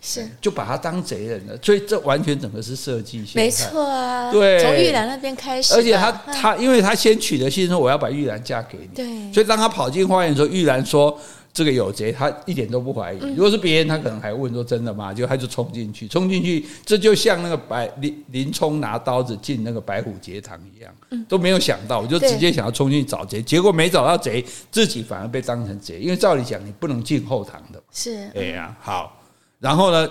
[0.00, 3.32] 是，就把他当贼人了，所以这完全整个是设计性。
[3.34, 11.18] 没错啊，对，从玉兰那边开始，而且他他，因为他先取得信说我要把玉兰嫁给你，对，所以当他跑进花园的时候，玉兰说
[11.52, 13.18] 这个有贼，他一点都不怀疑。
[13.34, 15.12] 如果是别人，他可能还问说真的吗？
[15.12, 20.92] 就他就冲进去，冲进去，这就像那个白林林冲拿刀子进那个白虎节堂一样，
[21.28, 29.20] 都没有想到，我就直接想要冲进去找贼，结果没找到贼，自己反而被当成贼，因为照理讲你不能进后堂的，是，哎呀，好。
[29.58, 30.08] 然后呢，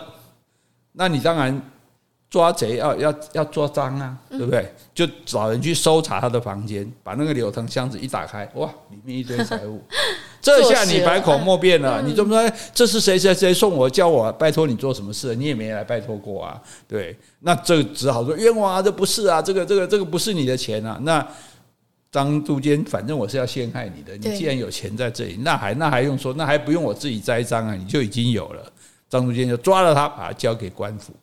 [0.91, 1.61] 那你当然
[2.29, 4.73] 抓贼要要要抓赃啊，对不对？
[4.93, 9.81] 就找人去搜查他的房间，把那个柳藤箱子一打开，哇，里面一堆财物。
[10.41, 12.57] 这下你百口莫辩了，你怎么说？
[12.73, 15.35] 这是谁谁谁送我叫我拜托你做什么事？
[15.35, 17.17] 你也没来拜托过啊，对？
[17.39, 20.99] 那这只好说冤枉啊，这不是啊，这个这个这个不是你的钱啊。
[21.03, 21.25] 那
[22.11, 24.15] 张督监，反正我是要陷害你的。
[24.17, 26.33] 你既然有钱在这里，那还那还用说？
[26.33, 27.73] 那还不用我自己栽赃啊？
[27.73, 28.71] 你就已经有了。
[29.09, 31.13] 张督监就抓了他，把他交给官府。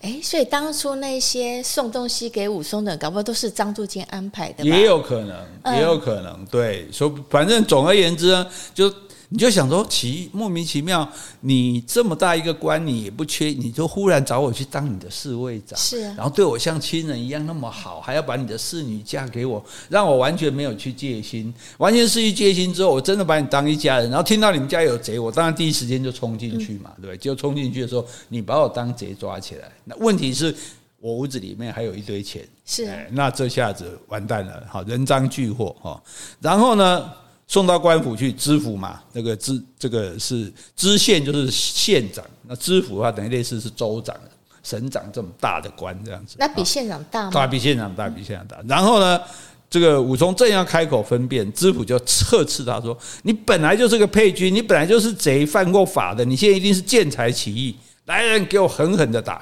[0.00, 4.64] 哎，所以当初那些送东西给武松的，搞不好都是张都监安排的。
[4.64, 6.44] 也有可能，也有可能。
[6.50, 8.92] 对，说反正总而言之呢，就。
[9.32, 11.08] 你就想说奇莫名其妙，
[11.40, 27.16] 你这么大一个官，你也不缺，你就忽然找我去当你的侍卫长，是、啊，然后对我像亲人一样那么好，还要把你的侍女嫁给我，让我完全没有去戒心，完全失去戒心之后，我真的把你当一家人，然后听到你们家有贼，我当然第一时间就冲进去嘛，对不对？
[27.16, 30.54] 就冲进去的时候，你把我当贼抓起来，那问题是
[31.00, 36.02] 我屋子里面还有一堆钱，是、啊，那这下子完蛋了，好，人赃俱获哈，
[36.38, 37.10] 然后呢？
[37.52, 42.24] 送到官府去知府嘛，那个知这个是知县，就是县长。
[42.48, 44.16] 那知府的话，等于类似是州长、
[44.62, 46.36] 省长这么大的官这样子。
[46.38, 47.30] 那比县长大吗？
[47.30, 48.56] 大，比县长大，比县长大。
[48.66, 49.20] 然后呢，
[49.68, 59.38] 这个武松正要开口分辨，知府就呵斥他说：“你本来就是个配军，你本来就是贼，犯过法的，你现在一定是见财起意，来人给我狠狠的打！”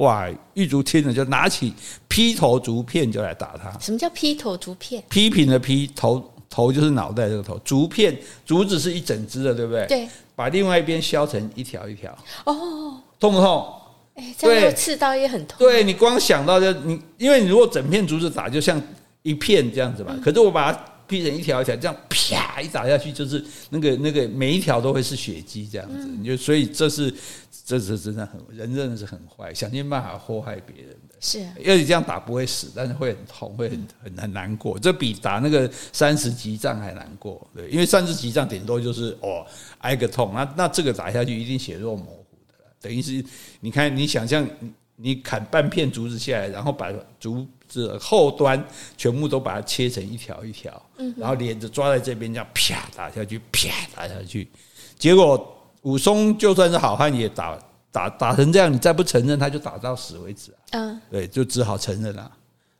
[0.00, 0.26] 哇！
[0.54, 1.74] 狱卒听了就拿起
[2.08, 3.78] 劈头竹片就来打他。
[3.78, 5.04] 什么叫劈头竹片？
[5.10, 6.31] 批评的批头。
[6.52, 9.86] 头就是脑袋这个头，竹片竹子是一整只的，对不对？
[9.86, 12.14] 对，把另外一边削成一条一条。
[12.44, 13.72] 哦，痛不痛？
[14.14, 15.56] 哎，这样刺刀也很痛。
[15.58, 18.78] 对，你光想到就你，因为你如果整片竹子打，就像
[19.22, 20.14] 一片这样子嘛。
[20.22, 20.78] 可是我把它
[21.12, 26.06] 劈成一条一条，这样啪一打下去，就是那个那个每一条都会是血迹这样子。
[26.06, 27.12] 你就所以这是
[27.66, 31.16] 这是真的很人真的是很坏，想尽办法祸害别人的。
[31.20, 34.78] 是，因为你这样打不会死，但是会很痛，会很很很难过。
[34.78, 39.46] 这比打那个三十级仗还难过，对，因为三十级仗顶多就是哦
[39.78, 43.22] 挨个痛，那那这个打下去一定血肉模糊的，等于是
[43.60, 44.44] 你看你想象
[44.96, 48.62] 你砍半片竹子下来，然后把竹子后端
[48.96, 50.70] 全部都把它切成一条一条，
[51.16, 54.48] 然后连着抓在这边这样啪打下去，啪打下去，
[54.98, 57.58] 结果武松就算是好汉也打。
[57.94, 60.56] 打打成这样，你再不承认，他就打到死为止啊！
[60.70, 62.32] 嗯，对，就只好承认了。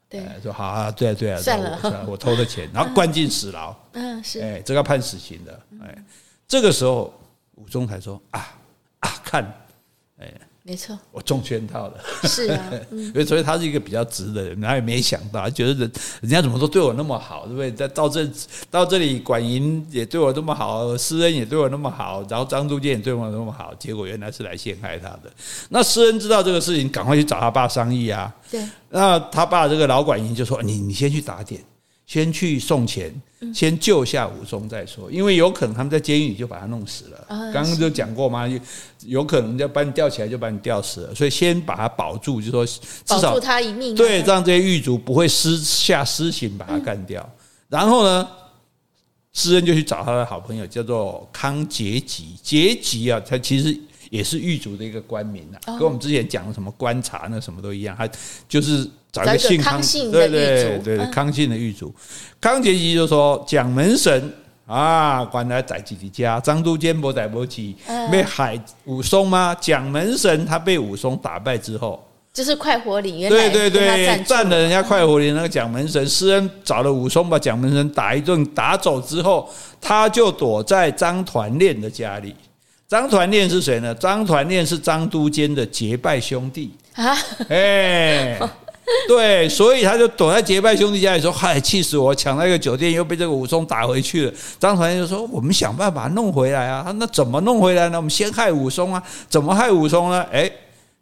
[0.08, 3.76] 对，说好啊，对啊，对啊，算了，我偷的钱，然后关进死牢。
[3.92, 5.60] 嗯，是，哎，这个判死刑的。
[5.82, 6.02] 哎，
[6.48, 7.12] 这个时候
[7.56, 8.56] 武松才说啊
[9.00, 9.61] 啊，看，哎。
[10.64, 11.94] 没错，我中圈套了。
[12.22, 12.70] 是啊，
[13.12, 17.72] 所 以所以他是一个比较直的人，他也没想到，觉得人人家怎么都对我那么好，对不对？
[17.72, 18.24] 在到这
[18.70, 25.32] 到这里，管营也对我那么好，施恩也对我那么好，然后张都监也对我那么好，结果原来是来陷害他的。
[25.70, 28.32] 那施恩知道这个事情，赶快去找他爸商议啊。
[28.48, 31.60] 对，那他爸这个老管营就说：“你你先去打点。”
[32.12, 33.10] 先去送钱，
[33.54, 37.24] 先救下武松再说，因为有可能他们在监狱里就把他弄死了。
[37.54, 38.46] 刚刚就讲过嘛，
[39.06, 43.94] 有可能要把你吊起来就把你吊死了，所以先把他保住，就说至少保住他一命。
[43.94, 47.26] 对，让这些狱卒不会私下私刑把他干掉。
[47.70, 48.28] 然后呢，
[49.32, 52.36] 施恩就去找他的好朋友，叫做康杰吉。
[52.42, 53.74] 杰吉啊，他其实
[54.12, 58.08] 也是狱卒的一个官名啊，跟我们之前讲的什么观察那什么都一样，他
[58.48, 58.88] 就是。
[59.12, 59.78] 找一个姓康，
[60.10, 61.94] 对对对，康姓的狱卒，
[62.40, 64.32] 康节吉就说：“蒋门神
[64.64, 67.76] 啊，管他宰自己家，张都监不宰不起，
[68.10, 69.54] 被海武松吗？
[69.60, 79.46] 蒋门神他被武松打败之后，就是快活林，对对对，占了人家快活林那个蒋门神，施恩找了武松把蒋门神打一顿，打走之后，
[79.78, 82.34] 他就躲在张团练的家里。
[82.92, 83.94] 张团练是谁呢？
[83.94, 87.16] 张团练是张都监的结拜兄弟啊，
[87.48, 88.38] 哎。”
[89.08, 92.14] 对，所以他就躲在结拜兄弟家里说：“嗨，气死我！
[92.14, 96.92] 抢了一个酒店，又被这个武松打回去了。”张团练就说：“我们想办法弄回来啊！
[96.98, 97.96] 那怎么弄回来呢？
[97.96, 99.02] 我们先害武松啊！
[99.30, 100.22] 怎么害武松呢？
[100.30, 100.50] 哎，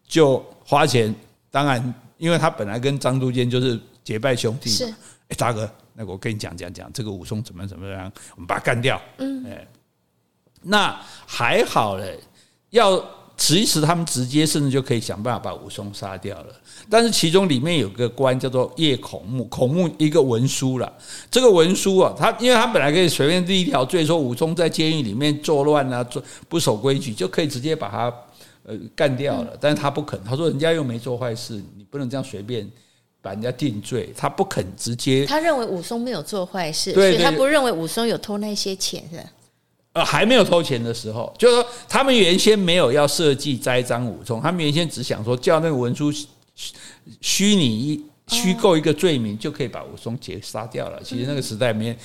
[0.06, 1.12] 就花钱。
[1.50, 4.76] 当然，因为他本来跟张都监就是结拜兄弟嘛。
[4.76, 4.84] 是，
[5.28, 9.00] 哎，大哥，那个我跟你讲讲讲，这个武松怎么怎么样，我们把他干掉。
[9.16, 9.66] 嗯，哎，
[10.62, 12.18] 那还好嘞，
[12.70, 13.02] 要。
[13.42, 16.54] 其实他们直接甚至就可以想办法把武松杀掉了，
[16.90, 20.92] 但是其中里面有个官叫做叶孔目，孔目一个文书了。
[21.30, 28.14] 这个文书啊，他因为他本来可以随便立一条罪，说武松在监狱里面作乱啊，做不守规矩，就可以直接把他
[28.64, 29.56] 呃干掉了。
[29.58, 32.70] 但是他不肯，他说人家又没做坏事，你不能这样随便
[33.22, 34.12] 把人家定罪。
[34.14, 39.18] 他不肯直接，他认为武松没有做坏事，所以他不认为武松有偷那些钱是。
[39.92, 46.12] 呃，还没有偷钱的时候，就是说他们原先没有要设计栽赃武松，他们原先只想说叫那个文书
[47.20, 51.02] 虚拟一虚构一个罪名，就可以把武松劫杀掉了。
[51.02, 51.96] 其实那个时代没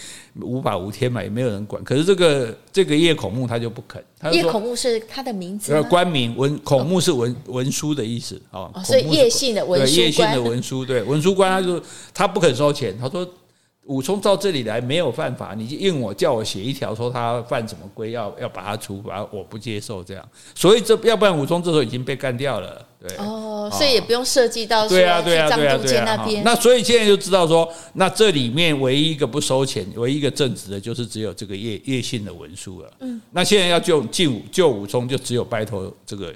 [0.41, 1.83] 无法无天嘛，也没有人管。
[1.83, 4.03] 可是这个这个叶孔目他就不肯。
[4.31, 8.71] 叶孔目是他的名字，官名文孔目是文文书的意思啊。
[8.83, 11.79] 所以叶姓的文书官，叶姓的文书对文书官，他就
[12.15, 13.23] 他不肯收钱，他说。
[13.85, 20.27] 武松到这里来没有犯法，你就硬我叫我写一条说他犯什么规，要要把他处罚，我不接受这样。
[20.55, 23.15] 所以这要不然武松这时候已经被干掉了，对。
[23.17, 26.43] 哦，所以也不用涉及到说对啊对啊对啊对啊那边。
[26.43, 32.91] 那所以现在就知道说，那这里面唯一一个不收钱、唯一一个正直的，就是只有这个叶叶姓的文书了。
[33.01, 33.21] 嗯。
[33.29, 36.33] 那现在要救救武救武松，就只有拜托这个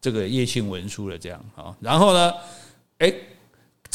[0.00, 1.74] 这个叶姓文书了，这样啊。
[1.80, 2.32] 然后呢，
[2.98, 3.12] 哎。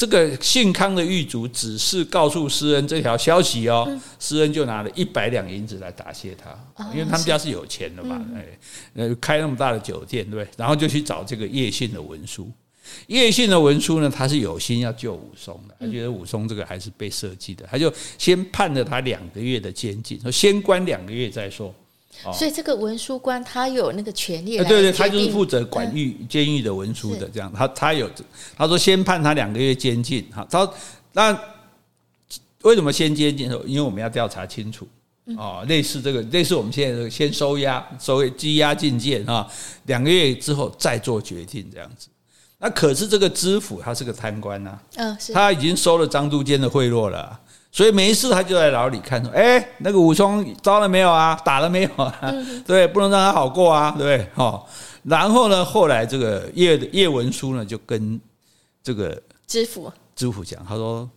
[0.00, 3.86] 这个姓康的狱卒只是告诉施恩这条消息哦，
[4.18, 6.58] 施恩就拿了一百两银子来答谢他，
[6.90, 10.48] 因为他们家是有钱的嘛，哎，开那么大的酒店，对不对？
[10.56, 12.50] 然后就去找这个叶姓的文书，
[13.08, 21.74] 叶信的文书呢，他是有心要救武松的，他觉得武松这个还是被设计的，他就先判了他两个月的监禁，说先关两个月再说。
[22.32, 27.52] 所以这个文书官他有那个权利，对对，他就是负责管狱监狱的文书的，这样。
[27.56, 28.10] 他他有
[28.56, 30.70] 他说先判他两个月监禁，哈，他
[31.12, 31.38] 那
[32.62, 33.50] 为什么先监禁？
[33.64, 34.86] 因为我们要调查清楚
[35.36, 39.48] 哦，类似这个类似我们现在先收押收羁押禁见啊，
[39.86, 42.08] 两个月之后再做决定这样子。
[42.58, 47.40] 那可是这个知府他是个贪官呐，嗯，他已经收了张都监的贿赂了。
[47.72, 51.40] 所以没事，他就在牢里看说：“哎，那个武松招了没有啊？
[51.44, 52.18] 打了没有啊？
[52.22, 54.30] 嗯、对，不能让他好过啊，对不对？
[54.34, 54.66] 哦，
[55.04, 58.20] 然后呢，后来这个叶叶文书呢，就跟
[58.82, 61.08] 这个知府知府讲，他说：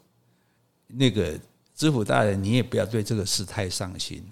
[0.87, 1.33] 那个
[1.75, 4.23] 知府大人，你也不要对这个事太上心。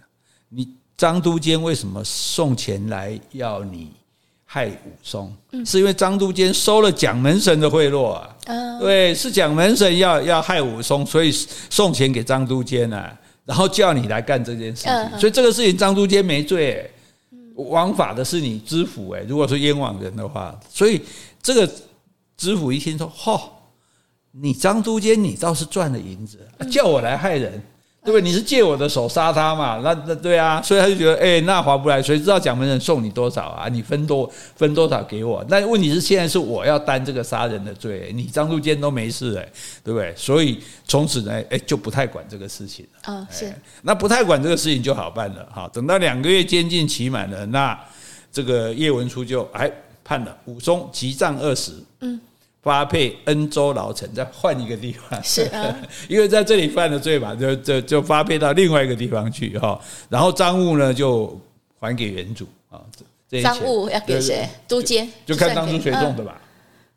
[0.49, 3.91] 你张都监为什么送钱来要你？”
[4.53, 5.33] 害武松，
[5.65, 8.35] 是因为张都监收了蒋门神的贿赂啊，
[8.81, 16.91] 对，是蒋门神要要害武松，所以送钱给张都监啊，然后叫你来干这件事情，所以这个事情张都监没罪，
[17.55, 21.01] 枉法的是你知府哎，如果说冤枉人的话，所以
[21.41, 21.65] 这个
[22.35, 23.41] 知府一听说，嚯，
[24.33, 26.37] 你张都监你倒是赚了银子，
[26.69, 27.63] 叫我来害人。
[28.03, 28.21] 对不对？
[28.21, 29.79] 你是借我的手杀他嘛？
[29.83, 32.01] 那那对啊，所以他就觉得，哎，那划不来。
[32.01, 33.67] 谁知道蒋门神送你多少啊？
[33.69, 35.45] 你分多分多少给我？
[35.47, 39.47] 那问题是现在是我要担这个杀人的罪，你张路坚都没事哎，
[39.83, 40.11] 对不对？
[40.15, 43.13] 所以从此呢，哎，就不太管这个事情了。
[43.13, 43.53] 啊，是。
[43.83, 45.69] 那不太管这个事情就好办了哈。
[45.71, 47.79] 等到两个月监禁期满了，那
[48.31, 49.71] 这个叶文初就哎
[50.03, 51.71] 判了武松急杖二十。
[51.99, 52.19] 嗯。
[52.61, 55.75] 发配恩州牢城，再换一个地方，是啊，
[56.07, 59.79] 因为在这里犯了罪嘛，就就就发配到另外一个地方去哈。
[60.09, 61.39] 然后赃物呢，就
[61.79, 62.79] 还给原主啊。
[63.41, 64.47] 赃物要给谁？
[64.67, 66.41] 都监就看当初谁送的吧，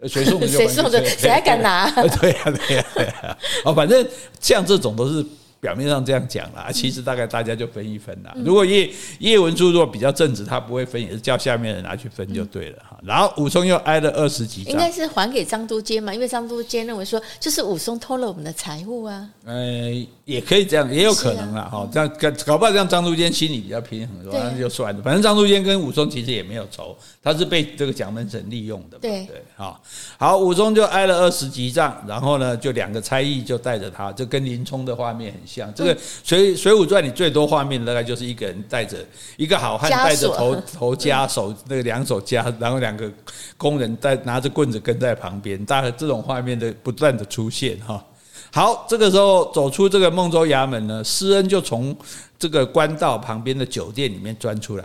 [0.07, 1.91] 谁送的谁送的，谁还敢拿？
[2.21, 3.39] 对呀对呀对呀。
[3.65, 4.07] 哦，反正
[4.41, 5.25] 像这种都是。
[5.65, 8.35] 表面上这样讲啦，其实大概大家就分一分啦。
[8.45, 12.99] 如果叶叶文书如果比较正直，他不会分，也是叫下面人拿去分就对了哈。
[13.03, 19.27] 然后武松又挨了二十几，应该是还给张都监嘛，因为张都监认为说，就是武松偷了我们的财物啊。
[19.47, 21.89] 呃，也可以这样，也有可能啦哈。
[21.91, 25.03] 这样搞搞不好，这样张都监心里比较平衡，说那就算了。
[25.03, 28.99] 反正张都监跟武松其实也没有仇，他是被这个蒋门神利用的。
[28.99, 29.83] 对对，好，
[30.19, 35.54] 好，武松就挨了二十几仗，然后呢，就两个差役就带着他，就跟林冲的画面很像。
[35.55, 38.99] 像这个《水水浒传》里最多画面大概就是一个人带着
[39.37, 43.09] 一个好汉带着头头枷手那个两手枷，然后两个
[43.57, 48.05] 工人在拿着棍子跟在旁边，大概这种画面的不断的出现哈。
[48.53, 51.97] 好，这个时候走出这个孟州衙门呢，施恩就从
[52.39, 54.85] 这个官道旁边的酒店里面钻出来，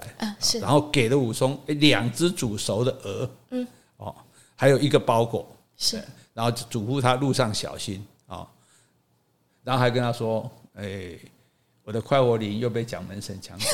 [0.59, 4.15] 然后给了武松两只煮熟的鹅，嗯，哦，
[4.55, 6.01] 还有一个包裹，是，
[6.33, 8.47] 然后嘱咐他路上小心啊，
[9.69, 10.49] 然后还跟他说。
[10.81, 11.11] 哎，
[11.83, 13.65] 我的快活林又被蒋门神抢走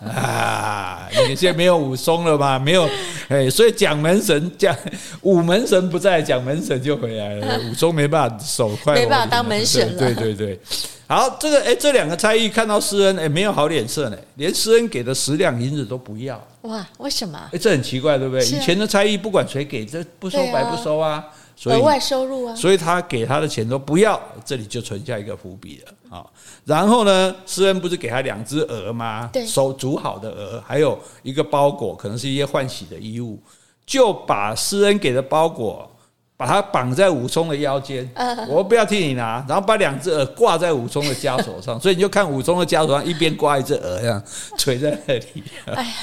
[0.08, 1.06] 啊！
[1.28, 2.58] 你现在没有武松了吧？
[2.58, 2.88] 没有，
[3.28, 4.74] 哎，所以蒋门神蒋
[5.20, 7.60] 武门神不在，蒋门神就回来了。
[7.68, 9.98] 武松没办法守快活林，没办法当门神了。
[9.98, 10.58] 对对对，
[11.06, 16.42] 好，这个哎，这两个差役看到施恩，哎，没有好脸色呢，连施恩给的十两银子都不要。
[16.62, 17.38] 哇，为什么？
[17.52, 18.42] 哎，这很奇怪，对不对？
[18.46, 21.22] 以前的差役不管谁给，这不收白不收啊。
[21.66, 26.26] 额外收入啊，所以他给他的钱都不要，这里就存下一个伏笔了啊。
[26.64, 29.30] 然后呢，施恩不是给他两只鹅吗？
[29.32, 33.40] 对，手煮好的鹅，还有一个包裹，可能是一些换洗的衣物，
[33.86, 35.90] 就把施恩给的包裹
[36.36, 38.08] 把它绑在武松的腰间，
[38.48, 44.22] 我不要替你拿，然后把两只鹅挂在武松的枷锁上， 所以你就看武松的枷锁上一边挂一只鹅，这样
[44.58, 45.44] 垂在那里。
[45.66, 45.94] 哎呀，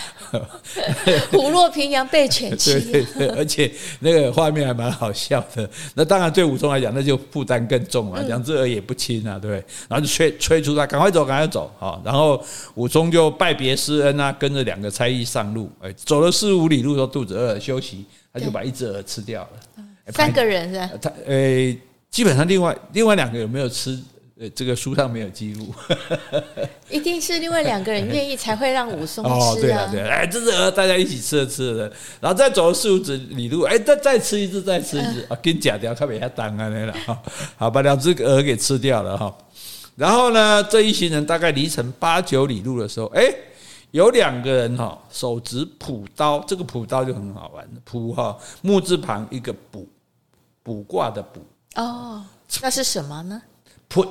[1.32, 5.70] 虎落平阳被犬欺，对对对，而且那个画面还蛮好笑的。
[5.96, 9.52] 那当然对武松来讲，那就负担更重了，两只鹅也不轻啊，对。
[9.90, 12.00] 然后就催催促他赶快走，赶快走啊！
[12.06, 12.42] 然后
[12.76, 19.50] 武松就拜别施恩啊，跟着两个差役上路，哎，走了四五里路，说肚子饿了休息，他就把一只鹅吃掉了。
[20.12, 20.90] 三个人是吧？
[21.02, 21.78] 他呃，
[22.10, 24.00] 基本上另外另外两个有没有吃？
[24.40, 25.72] 呃，这个书上没有记录。
[26.90, 29.38] 一定是另外两个人愿意才会让武松 吃啊。
[29.38, 32.98] 哦，对啊，对啊，哎，这是鹅，大家一起吃了吃了，然后再走了四五
[33.36, 37.22] 里路，哎，再再吃一只，再吃一只啊，跟假条特别下当啊那了哈，
[37.56, 39.32] 好，把两只鹅给吃掉了哈。
[39.96, 43.24] 然后呢，这一行人大概离城八九里路的时候，哎。
[43.92, 47.68] 有两个人哈，手执朴刀，这个朴刀就很好玩。
[47.84, 49.86] 朴哈木字旁一个卜，
[50.72, 51.42] 卜卦的卜。
[51.76, 52.24] 哦，
[52.62, 53.42] 那是什么呢？
[53.90, 54.06] 朴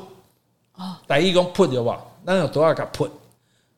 [0.74, 1.98] 哦，第一个朴有吧？
[2.22, 3.08] 那有多少个朴？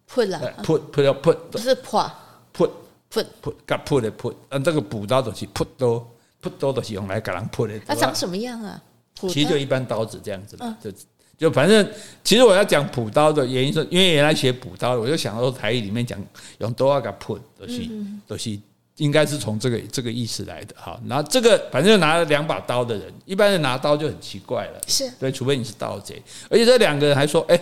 [0.09, 2.11] 朴了，朴朴要朴，不是破
[2.53, 2.69] 朴
[3.09, 4.35] 朴朴，甲朴的朴。
[4.49, 6.05] 嗯，这个补刀就是朴刀，
[6.41, 7.79] 朴刀都是用来给人朴的。
[7.87, 8.83] 它长什么样啊？
[9.15, 10.91] 其实就一般刀子这样子，就。
[11.39, 11.89] 就反正，
[12.23, 16.17] 其实我要讲补刀的原因是，因为原来学补刀，我就想到台语里面讲
[16.59, 17.89] 用多少个朴，都是
[18.29, 18.57] 都是
[18.97, 21.01] 应该是从这个这个意思来的哈。
[21.07, 26.23] 然后这个反正拿了两把刀的人，一般人拿刀就很奇怪了，是对，除非你是盗贼。
[26.49, 27.61] 而且这两个人还说，哎，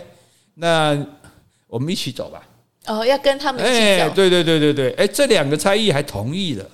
[0.54, 0.96] 那
[1.66, 2.42] 我们一起走吧。
[2.86, 4.14] 哦，要跟他们一起走。
[4.14, 6.70] 对对对对对，哎，这两个差役还同意了。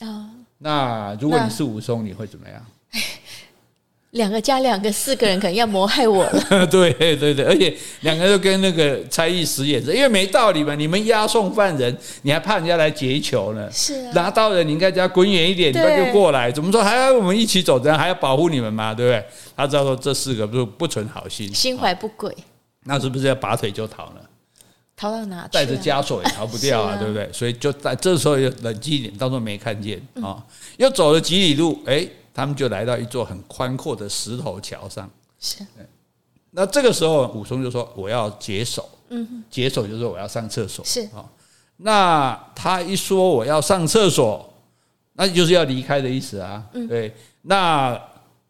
[0.00, 0.28] 哦，
[0.58, 2.64] 那如果你是武松，你会怎么样？
[4.18, 6.66] 两个加两个，四个人可能要谋害我了。
[6.66, 10.74] 对对对，而且两个都跟那个差役使眼色，因为没道理嘛。
[10.74, 13.66] 你们押送犯人，你还怕人家来劫囚呢？
[13.72, 16.52] 是啊，拿到人，你应该叫他滚远一点，你们就过来。
[16.52, 17.80] 怎么说还要我们一起走？
[17.80, 18.92] 这样还要保护你们嘛？
[18.92, 19.24] 对不对？
[19.56, 22.36] 他知道说这四个不不存好心，心怀不轨，
[22.84, 24.20] 那是不是要拔腿就逃呢？
[24.96, 25.48] 逃到哪？
[25.52, 27.30] 带着枷锁也逃不掉啊，对不对？
[27.32, 30.42] 所以就在这时候要冷静一点，当做没看见啊。
[30.76, 32.04] 又走了几里路，哎。
[32.38, 35.10] 他们就来到一座很宽阔的石头桥上。
[35.40, 35.66] 是。
[36.52, 39.42] 那这个时候，武松就说：“我要解手。”嗯。
[39.50, 40.84] 解手就是说我要上厕所。
[40.84, 41.00] 是。
[41.06, 41.28] 啊。
[41.78, 44.48] 那他一说我要上厕所，
[45.14, 46.64] 那就是要离开的意思啊。
[46.74, 46.86] 嗯。
[46.86, 47.12] 对。
[47.42, 48.00] 那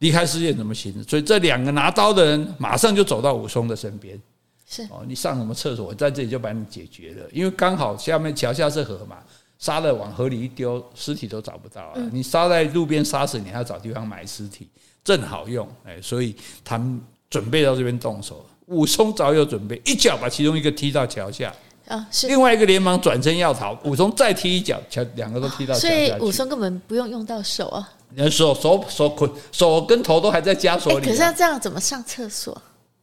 [0.01, 1.03] 离开世界怎么行？
[1.05, 4.21] 所以这两个拿刀的人马上就走到武松的身边。
[4.67, 4.83] 是。
[4.91, 5.87] 哦，你上什么厕所？
[5.87, 7.27] 我在这里就把你解决了。
[7.33, 9.17] 因为刚好下面桥下是河嘛。
[9.59, 11.95] 杀了往河里一丢，尸体都找不到啊！
[12.13, 14.69] 你杀在路边杀死，你还要找地方埋尸体，
[15.03, 16.35] 正好用哎，所以
[16.65, 18.47] 他们准备到这边动手。
[18.67, 21.53] 武松早有准备，一脚把其中一个踢到桥下
[21.89, 25.89] 啊，是另外一个连忙转身要逃，武松再踢一脚，桥两个都踢到桥下。
[25.89, 27.91] 所以武松根本不用用到手啊，
[28.31, 31.07] 手手手捆手跟头都还在枷锁里。
[31.07, 32.63] 可是要这样怎么上厕所？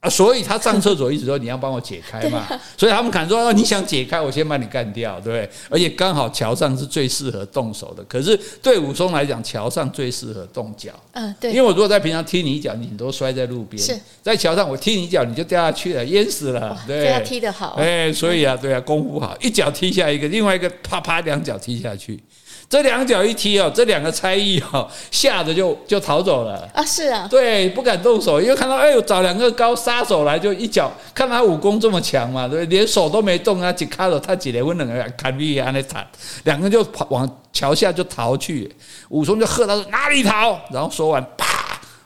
[0.10, 2.48] 所以他上厕所一直说你要帮我解开嘛，
[2.78, 5.50] 所以他们敢说你想解开，我先把你干掉，对不对？
[5.70, 10.92] 而且刚好桥上是最适合动手的，可是对武松来讲，桥上最适合动脚。
[11.14, 13.82] 嗯，对，因为我如果在平常踢你一脚，你都摔在路边；
[14.22, 16.78] 在桥上我踢你一脚，你就掉下去了，淹死了。
[16.88, 17.76] 对，他踢得好。
[17.78, 22.22] 哎，所以啊，对啊，功夫好，一脚踢下一个，另外一个啪啪两脚踢下去。
[22.68, 26.84] 这两脚一踢哦，这两个差役哦，吓得就就逃走了啊！
[26.84, 36.06] 是啊，对，不敢动手，因为看到哎呦，找两个高杀手来，就一脚，看他武功这么强嘛，对，连手都没动啊，只看着他几连问两个砍毙啊那惨，
[36.44, 38.74] 两个就跑往桥下就逃去，
[39.10, 41.65] 武松就喝他说哪里逃，然后说完啪。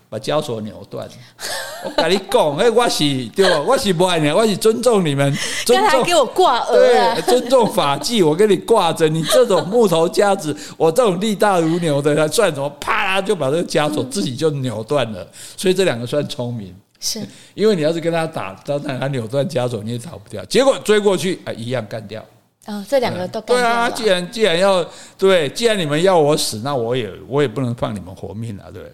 [0.10, 1.08] 把枷锁扭断，
[1.86, 3.62] 我跟你讲，哎，我是对吧？
[3.62, 5.32] 我是不爱你，我是尊重你们，
[5.66, 9.08] 尊重还给我挂额，对，尊重法纪，我给你挂着。
[9.08, 12.68] 你这种木头夹子， 我这种力大如牛的，他算什么？
[12.80, 15.28] 啪，就把这个枷锁自己就扭断了。
[15.56, 17.22] 所以这两个算聪明，是
[17.54, 20.44] 因为你要是跟他打，当然他扭断枷锁你也逃不掉。
[20.46, 22.26] 结果追过去，啊，一样干掉。
[22.66, 23.58] 哦，这两个都干掉。
[23.58, 24.84] 对啊，既然既然要
[25.20, 28.92] 对，既然你们要我死，那我也我也不能放你们活命啊，对。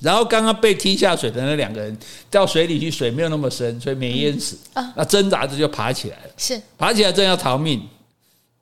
[0.00, 1.96] 然后刚刚被踢下水的那两个人
[2.30, 4.56] 掉水里去，水没有那么深，所以没淹死。
[4.94, 7.82] 那挣扎着就爬起来了，是爬起来正要逃命。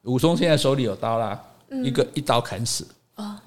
[0.04, 1.38] 武松现在手里有刀啦，
[1.84, 2.86] 一个一刀砍死，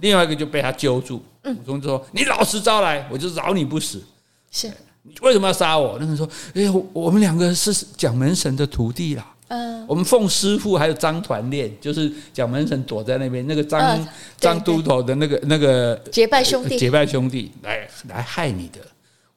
[0.01, 1.23] 另外一个就被他揪住。
[1.45, 4.03] 武松就说：“你老实招来，我就饶你不死。”
[4.51, 4.67] 是，
[5.03, 5.93] 你为什么要杀我？
[5.93, 18.79] 那个人说：“哎，我们两个是蒋门神的徒弟啦。”嗯，我们奉师傅还有张团练，就是蒋门神躲在那边，那个张张都头的那个那个结拜兄弟，结拜兄弟来来害你的。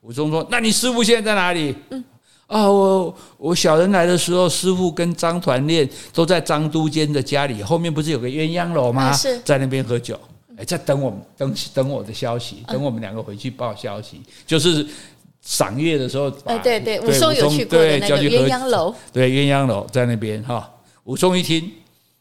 [0.03, 2.05] 武松说：“那你师傅现在在哪里？”嗯，
[2.47, 9.13] 啊，我我小人来的时候，师傅跟张团练都在张都监的家里，后面不是有个鸳鸯楼吗？
[9.13, 10.19] 是，在那边喝酒。
[10.55, 14.87] 哎，在等我们等等我的消息，等我们两个回去报消息，就是
[15.43, 16.32] 赏月的时候。
[16.45, 20.70] 哎，对对，武松有去过的那个鸳鸯楼，对鸳鸯楼在那边哈。
[21.05, 21.70] 武松一听，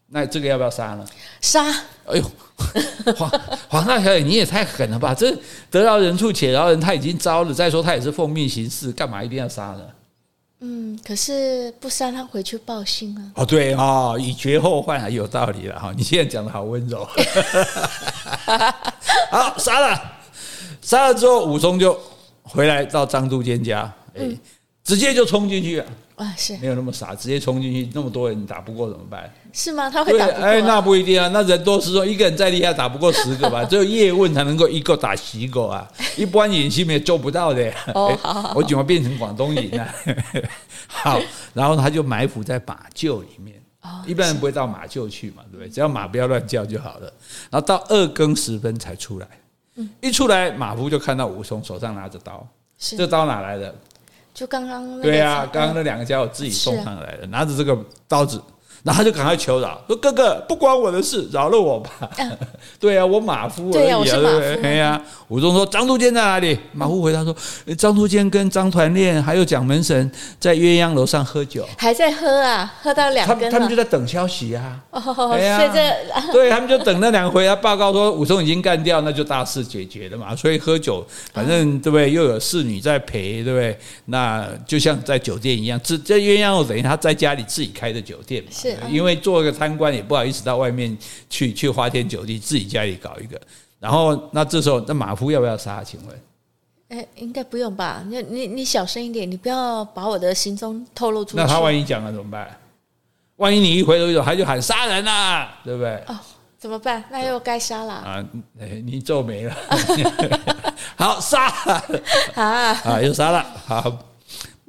[0.07, 1.05] 那这个要不要杀呢？
[1.39, 1.63] 杀！
[2.05, 2.31] 哎呦，
[3.15, 3.31] 黄
[3.69, 5.13] 黄大小姐你也太狠了吧！
[5.13, 5.31] 这
[5.69, 9.81] 得饶人处且饶人，他已经招了，再说他也是奉命行事，干嘛一定要杀呢？
[10.61, 13.21] 嗯，可是不杀他回去报信啊？
[13.35, 15.93] 哦，对啊，以绝后患还有道理了哈。
[15.95, 17.07] 你现在讲的好温柔，
[19.29, 20.01] 好杀了，
[20.81, 21.99] 杀了之后，武松就
[22.51, 24.29] 回来到张都监家，哎，
[24.83, 25.85] 直接就冲进去啊。
[26.17, 29.27] 啊，是没有那么傻，直接冲进去，那么多人打不过怎么办？
[29.51, 29.89] 是吗？
[29.89, 30.43] 他会打不过？
[30.43, 33.65] 哎，那不一定啊，那人多势众，一个人再厉害打不过 十个吧？
[33.65, 35.89] 只有叶问才能够一个打十个啊！
[36.15, 37.73] 一般演戏没有做不到的。
[37.95, 39.87] 哦，好好好，我怎么变成广东人呢？
[40.85, 41.19] 好，
[41.55, 43.59] 然后他就埋伏在马厩里面。
[43.81, 45.67] 哦，一般人不会到马厩去嘛，对不对？
[45.67, 47.11] 只要马不要乱叫就好了。
[47.49, 49.27] 然后到二更时分才出来。
[49.81, 52.47] 嗯，一出来，马夫就看到武松手上拿着刀。
[52.77, 53.73] 这刀哪来的？
[54.33, 57.77] 就刚刚对啊，刚刚那两个家伙自己送上来的，拿着这个
[58.07, 58.41] 刀子。
[58.83, 61.91] 然后他就赶快求饶，说：“哥哥，不关我的事，饶了我吧。
[62.17, 62.37] 嗯”
[62.79, 63.79] 对呀、啊，我马夫而已啊。
[63.79, 64.61] 对呀，我是马夫。
[64.61, 67.35] 对呀，武松说：“张都监在哪里？”马夫回答说
[67.77, 73.51] ：“张都监跟张团练还有蒋门神在鸳鸯楼上喝酒，还在喝啊，喝到两更。
[73.51, 74.79] 他们就在等消息啊。
[74.89, 75.01] 哦，
[75.35, 75.59] 对呀，
[76.33, 80.35] 对他们就等那两回来报告说武松已经干掉，那就大事解决了嘛。
[80.35, 82.11] 所以喝酒，反正对不对？
[82.11, 83.77] 又有侍女在陪，对不对？
[84.05, 88.49] 那就像在酒店一样，这这鸳鸯楼等于他在家里自己开的酒店嘛。
[88.51, 88.70] 是。
[88.89, 90.97] 因为做一个贪官也不好意思到外面
[91.29, 93.39] 去去花天酒地，自己家里搞一个。
[93.79, 95.83] 然后那这时候那马夫要不要杀？
[95.83, 96.21] 请问？
[96.89, 98.03] 哎，应该不用吧？
[98.07, 101.37] 你你你小声一点，你不要把我的行踪透露出去。
[101.37, 102.57] 那他万一讲了怎么办？
[103.37, 105.95] 万一你一回头一走，他就喊杀人啊，对不对？
[106.07, 106.19] 哦，
[106.59, 107.03] 怎么办？
[107.09, 108.25] 那又该杀了啊！
[108.59, 109.55] 哎，你皱眉了。
[110.95, 111.47] 好杀
[112.35, 112.43] 啊
[112.83, 113.01] 啊！
[113.01, 114.10] 又杀了好。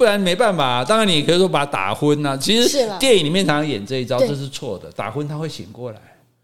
[0.03, 2.37] 不然没办法，当然你可以说把他打昏呐。
[2.37, 4.91] 其实电影里面常常演这一招，这是错的。
[4.91, 6.01] 打昏他会醒过来，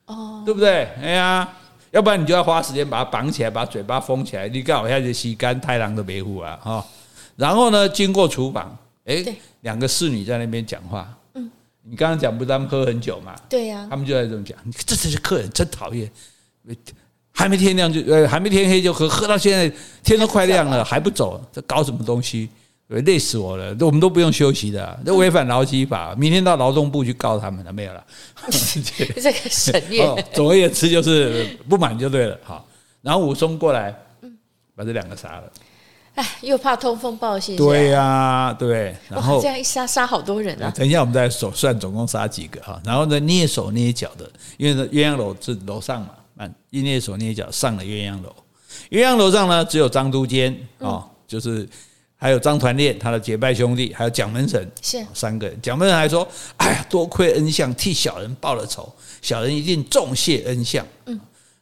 [0.07, 0.85] 哦，对不对？
[1.03, 1.49] 哎呀，
[1.91, 4.47] 要不然你就要花时间把他绑起来，把嘴巴封起来。
[4.47, 6.87] 你刚好下去吸干太郎的维护啊，哈。
[7.35, 9.25] 然后呢，经过厨房，哎，
[9.63, 11.13] 两个侍女在那边讲话。
[11.35, 11.51] 嗯，
[11.83, 13.35] 你刚刚讲不是他们喝很久嘛？
[13.49, 14.57] 对呀，他们就在这么讲。
[14.63, 16.09] 你这这些客人真讨厌，
[17.33, 19.69] 还没天亮就呃，还没天黑就喝，喝到现在
[20.05, 22.49] 天都快亮了还不走，这搞什么东西？
[22.89, 23.77] 累死我了！
[23.81, 26.15] 我们都不用休息的、啊，这违反劳基法。
[26.15, 28.03] 明天到劳动部去告他们了，没有了。
[28.51, 30.19] 这个省略、哦。
[30.33, 32.39] 总而言之，就是不满就对了。
[32.43, 32.67] 好，
[33.03, 33.95] 然后武松过来，
[34.75, 35.53] 把这两个杀了。
[36.15, 37.59] 哎，又怕通风报信。
[37.59, 38.97] 对呀、啊，对。
[39.11, 40.73] 然后这样一杀，杀好多人啊！
[40.75, 42.81] 等一下，我们再数算总共杀几个哈。
[42.83, 44.27] 然后呢，蹑手蹑脚的，
[44.57, 46.09] 因为呢鸳鸯楼是楼上嘛，
[46.39, 48.35] 啊，一蹑手蹑脚上了鸳鸯楼。
[48.91, 51.69] 鸳鸯楼上呢，只有张都监啊，就是。
[52.21, 55.57] 还有张团练，他的结拜兄弟，还有蒋门神，是三个人。
[55.63, 56.27] 蒋门神还说
[56.59, 58.93] ：“哎呀，多亏恩相替小人报了仇，
[59.23, 61.19] 小人一定重谢恩相。”嗯，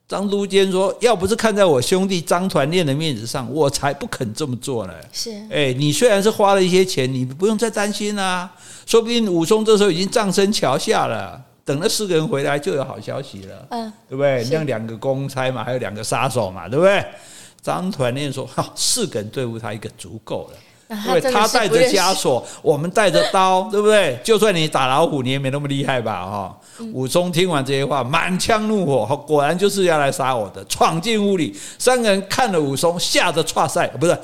[0.08, 8.50] 张都监说：“要不是看在我兄弟张团练的面子上，我才不肯这么做呢。”是，哎，你虽然是花了一些钱，你不用再担心啊。
[8.86, 13.66] 说不定武松这时候已经葬身桥下了，等那四个人回来就有好消息了。
[13.70, 14.42] 嗯，对不对？
[14.42, 17.04] 像两个公差嘛，还有两个杀手嘛，对不对？
[17.62, 20.58] 张团练说：“哈，四个人对付他一个足够了。
[20.88, 24.16] 因为他带着枷锁，我们带着 刀，对不对？
[24.22, 26.24] 就算你打老虎，你也没那么厉害吧？
[26.24, 26.56] 哈。”
[26.92, 30.64] 武松听完这些话，满腔怒火，果然就是要来杀我的。
[30.66, 34.16] 闯进屋里，三个人看了武松，吓得剉赛，不是，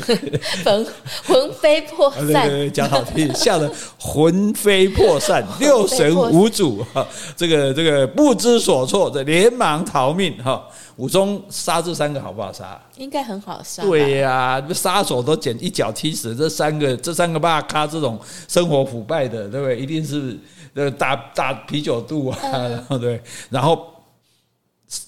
[0.64, 0.86] 魂
[1.26, 2.26] 魂飞魄散。
[2.26, 7.06] 对对对，讲好听，吓得魂飞魄散， 六神无主，哈，
[7.36, 10.64] 这个这个不知所措，这连忙逃命，哈。
[10.96, 12.80] 武松杀这三个好不好杀？
[12.96, 13.82] 应该很好杀。
[13.82, 19.78] 对呀、啊，杀手都捡一脚踢死这三个，这三个大咖这种生活腐败的，对不对？
[19.78, 20.38] 一定是
[20.74, 23.86] 呃大大啤酒肚啊，然后对，然后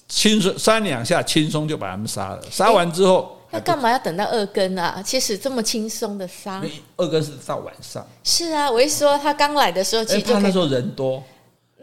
[0.07, 2.41] 轻松三两下轻松就把他们杀了。
[2.49, 4.99] 杀完之后，那干嘛要等到二更啊？
[5.05, 6.63] 其实这么轻松的杀，
[6.97, 8.03] 二更是到晚上。
[8.23, 11.23] 是啊，我一说他刚来的时候，其实他那时候人多。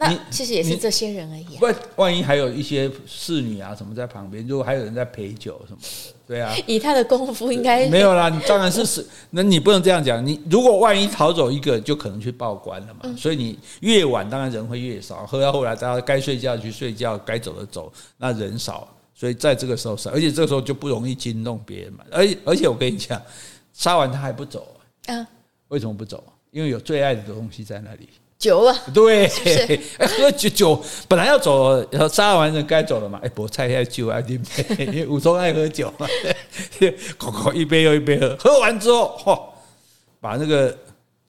[0.01, 1.57] 那其实也是这些人而已。
[1.57, 5.87] 不，万一还有一些侍女啊什么在旁边，如果还有人在陪酒什么的，
[6.27, 6.55] 对啊。
[6.65, 8.27] 以他的功夫，应该没有啦。
[8.27, 10.25] 你当然是是，那你不能这样讲。
[10.25, 13.15] 你如果万一逃走一个，就可能去报官了嘛。
[13.15, 15.23] 所以你越晚，当然人会越少。
[15.27, 22.03] 喝到后来，大家该睡觉去睡觉，该走的走，那人少，所以在这个时候少，而且这个时候就不容易惊动别人嘛。
[22.09, 23.21] 而而且我跟你讲，
[23.71, 24.75] 杀完他还不走
[25.05, 25.27] 啊？
[25.67, 26.23] 为什么不走？
[26.49, 28.09] 因为有最爱的东西在那里。
[28.41, 29.29] 酒啊，对，
[30.19, 33.19] 喝酒酒本来要走，然后杀完人该走了嘛。
[33.21, 36.07] 哎，菠菜要酒啊， 因为武松爱喝酒嘛，
[37.53, 39.39] 一杯又一杯喝，喝完之后，嚯，
[40.19, 40.75] 把那个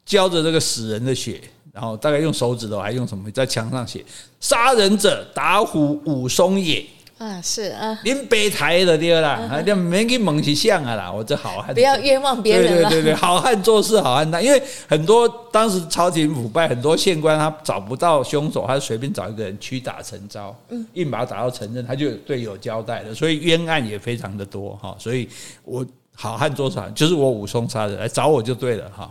[0.06, 1.38] 浇着这个死人的血，
[1.70, 4.02] 然后大概用手指头还用什么在墙上写
[4.40, 6.82] ：“杀人者打虎武松也。”
[7.22, 25.28] 啊，是啊，您别抬了对啦，啊，就没给蒙起像啊啦，我这好汉，不要冤枉别人对对对对，好汉做事好汉当，因为很多当时朝廷腐败，很多县官他找不到凶手，他随便找一个人屈打成招，嗯，一把他打到承认，他就对有交代了，所以冤案也非常的多哈，所以
[25.64, 29.08] 我好汉做事就是我武松杀人来找我就对了哈，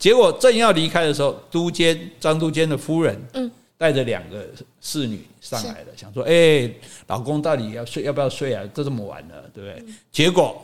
[0.00, 3.48] 结果正要离开的时候，都监张都监的夫人，嗯。
[3.82, 4.46] 带着两个
[4.80, 6.70] 侍女上来了，想说：“哎，
[7.08, 8.62] 老公到底要睡要不要睡啊？
[8.72, 10.62] 都这么晚了，对不对？”结果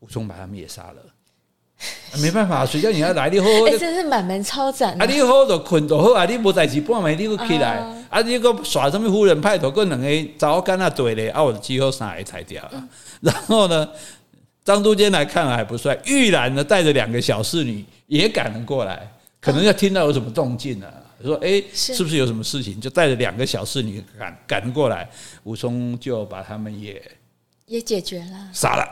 [0.00, 0.96] 武松把他们也杀了，
[2.20, 3.30] 没办法，谁叫你要来？
[3.30, 5.06] 你好，哎，真是满门抄斩啊！
[5.06, 6.24] 你好，就困就好啊！
[6.24, 7.76] 你无代志，半暝你又起来
[8.10, 8.20] 啊！
[8.20, 9.70] 你个耍什么夫人派头？
[9.70, 11.40] 个两个早干那对嘞啊！
[11.40, 12.88] 我的鸡后三个才掉了。
[13.20, 13.88] 然后呢，
[14.64, 19.08] 张都监来看了还不帅，玉兰呢带着两个小侍女也赶了过来，
[19.40, 20.88] 可能要听到有什么动静呢。
[21.24, 22.80] 说哎，是不是有什么事情？
[22.80, 25.08] 就带着两个小侍女赶赶过来，
[25.44, 27.02] 武松就把他们也
[27.66, 28.90] 也解决了，杀了。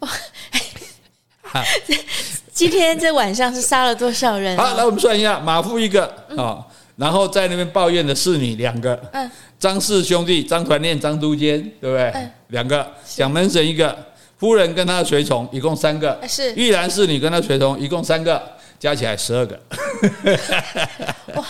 [0.00, 1.62] 哇！
[2.52, 4.56] 今天这晚上是杀了多少人？
[4.56, 6.64] 好，来我们算一下，马夫一个啊、嗯，
[6.96, 12.10] 然后在那边抱怨的侍女两个，嗯，张氏兄弟张团练、张都监，对不对？
[12.10, 13.96] 嗯，两个蒋门神一个，
[14.36, 18.59] 夫人跟他的随从一共三个，是玉兰侍女跟他随从一共三个。
[18.80, 19.60] 加起来十二个，
[21.36, 21.44] 哇！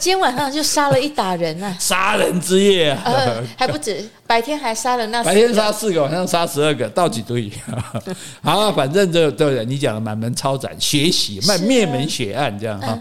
[0.00, 1.72] 今天晚上就杀了一打人啊！
[1.78, 7.48] 杀人之夜啊，呃，还不止，白天还杀了那，白天杀四个，晚上杀十二个，到几对？
[8.42, 13.00] 好，反正就对你讲的满门抄斩，血洗灭灭门血案这样哈。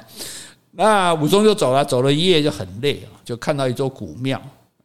[0.76, 4.40] 那武松就走了，走了一夜就很累啊，就看到一座古庙。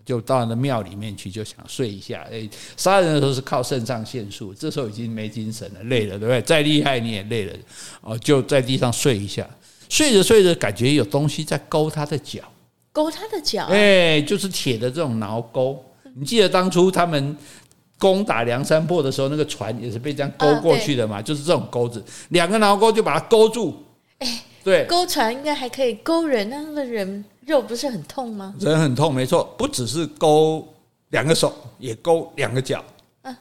[0.09, 2.27] 就到那庙里面去，就想睡一下。
[2.33, 2.49] 哎，
[2.79, 6.41] 杀人的时候是靠肾上腺素，这时候已经没精神了，累了，对不对？
[6.41, 7.53] 再厉害你也累了。
[8.01, 9.47] 哦，就在地上睡一下，
[9.91, 12.41] 睡着睡着，感觉有东西在勾他的脚，
[12.91, 13.67] 勾他的脚。
[13.67, 15.79] 哎，就是铁的这种挠钩。
[16.15, 17.37] 你记得当初他们
[17.99, 21.21] 攻打梁山泊的时候，那个船也是被这样勾过去的嘛？
[21.21, 23.85] 就是这种钩子，两个挠钩就把它勾住。
[24.21, 27.23] 哎，对，勾船应该还可以勾人，那个人。
[27.49, 28.55] 肉不是很痛吗？
[28.61, 30.63] 人很痛，没错，不只是勾
[31.09, 32.85] 两个手，也勾两个脚。
[33.23, 33.35] 嗯，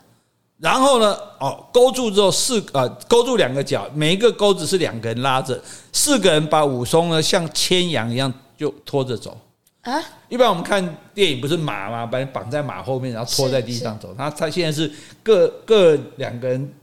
[0.57, 9.37] 然后呢，哦，勾住之后四啊，勾住两个脚，每一个钩子是两个人拉着，四个人把武松呢像牵羊一样就拖着走。
[9.81, 12.05] 啊，一般我们看电影不是马吗？
[12.05, 14.15] 把你绑在马后面，然后拖在地上走。
[14.17, 14.89] 他他现在是
[15.21, 16.73] 各各两个人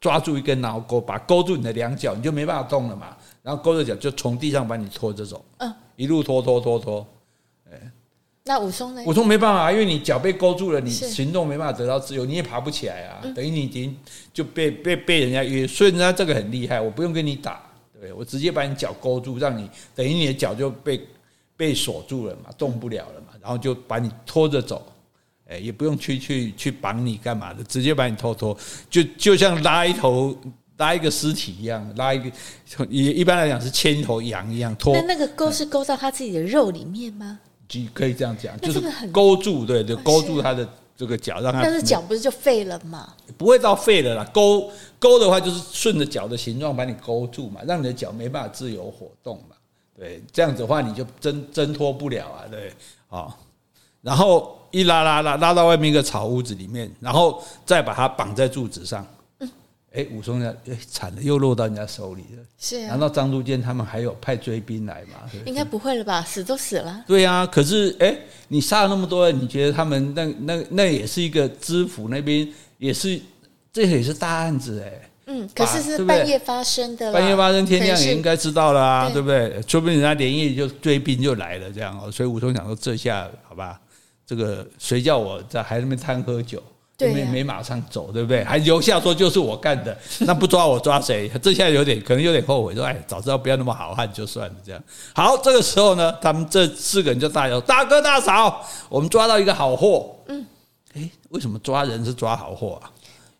[0.00, 3.08] 抓住一根锚钩，把勾住你的两脚，你就没办法动了嘛。
[3.42, 5.44] 然后勾着脚就从地上把你拖着走。
[5.56, 5.74] 嗯。
[5.98, 7.04] 一路拖拖拖拖，
[7.68, 7.90] 哎，
[8.44, 9.02] 那武松呢？
[9.04, 13.20] 武松没办法，因为你脚被勾住了，你行动没办法得到自由，你也爬不起来啊。
[13.34, 13.94] 等于你已经
[14.32, 17.60] 就被被被人家约，所以人家这个很厉害，我不用跟你打，
[18.00, 18.12] 对？
[18.12, 21.04] 我直接把你脚勾住，让你等于你的脚就被
[21.56, 24.86] 被锁住了嘛，动不了了嘛，然后就把你拖着走，
[25.48, 28.56] 哎，也不用去去去绑你干嘛的，直接把你拖拖，
[28.88, 30.32] 就就像拉一头。
[30.78, 32.30] 拉一个尸体一样，拉一个，
[32.88, 34.94] 一一般来讲是牵一头羊一样拖。
[34.94, 37.38] 那那个钩是勾到他自己的肉里面吗？
[37.68, 38.80] 就可以这样讲，就是
[39.12, 40.66] 勾住，对就，勾住他的
[40.96, 41.62] 这个脚，让他。
[41.62, 43.12] 但是脚不是就废了吗？
[43.36, 49.56] 不会到废了啦，勾勾的话就是顺着脚的形状把你勾住嘛，让你的脚没办法自由活动嘛。
[49.96, 52.72] 对，这样子的话你就挣挣脱不了啊，对，
[53.08, 53.36] 好，
[54.00, 59.04] 然后一拉拉拉拉到外面一个草屋子里面，然后再把它绑在柱子上。
[59.92, 60.54] 哎，武松呢？
[60.68, 62.42] 哎，惨了，又落到人家手里了。
[62.58, 62.88] 是啊。
[62.88, 65.30] 难道张都监他们还有派追兵来吗？
[65.46, 66.22] 应该不会了吧？
[66.22, 67.04] 死都死了。
[67.06, 68.14] 对啊，可是哎，
[68.48, 73.18] 你杀了那么多人，你觉得他们那那那也是一个知府那边也是，
[73.72, 75.10] 这也是大案子哎。
[75.30, 77.12] 嗯，可是是半夜发生的。
[77.12, 79.60] 半夜发生，天亮也应该知道了啊，对不对？
[79.66, 82.10] 说不定人家连夜就追兵就来了，这样哦。
[82.10, 83.80] 所以武松想说，这下好吧，
[84.26, 86.62] 这个谁叫我在还在那边贪喝酒？
[86.98, 88.42] 对、啊，没没马上走，对不对？
[88.42, 89.96] 还留下说就是我干的，
[90.26, 91.30] 那不抓我抓谁？
[91.40, 94.54] 这下有点可能有点后悔，说哎，早知道不要那么好汉就算了。
[94.66, 94.82] 这样
[95.14, 100.44] 好，这个时候呢，他们这四个人就大叫：“大哥大嫂，我们抓到一个好货。”嗯，
[100.94, 102.90] 哎，为什么抓人是抓好货啊？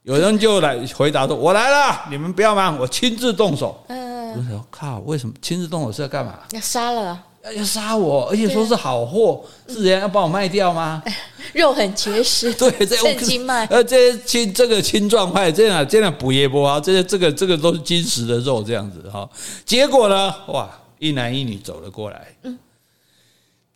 [0.05, 6.39] 有人就来回答说：“我来了，你们不要忙，我亲自动手。”嗯，我说靠，为什么亲自动手是要干嘛？
[6.53, 7.25] 要杀了。
[7.55, 11.03] 要杀我，而且说是好货，是人家要帮我卖掉吗？
[11.55, 13.64] 肉很结实， 对，这趁机卖。
[13.66, 19.28] 呃，这些青这个青壮派，这样这样补一波啊，这些这个这个都是金石的肉，这样子哈。
[19.64, 22.59] 结果呢，哇，一男一女走了过来，嗯，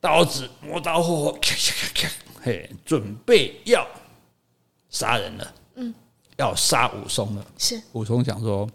[0.01, 3.87] 刀子磨刀霍霍，咔咔咔咔，嘿，准备要
[4.91, 5.95] 杀人了，嗯，
[6.37, 7.47] 要杀武松了。
[7.57, 8.69] 是武松想说，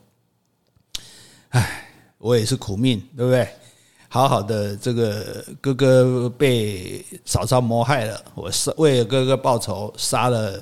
[1.49, 3.47] 哎，我也是苦命，对不对？
[4.17, 10.59] 好好的，这个哥哥被嫂嫂谋害了，我是为了哥哥报仇，杀了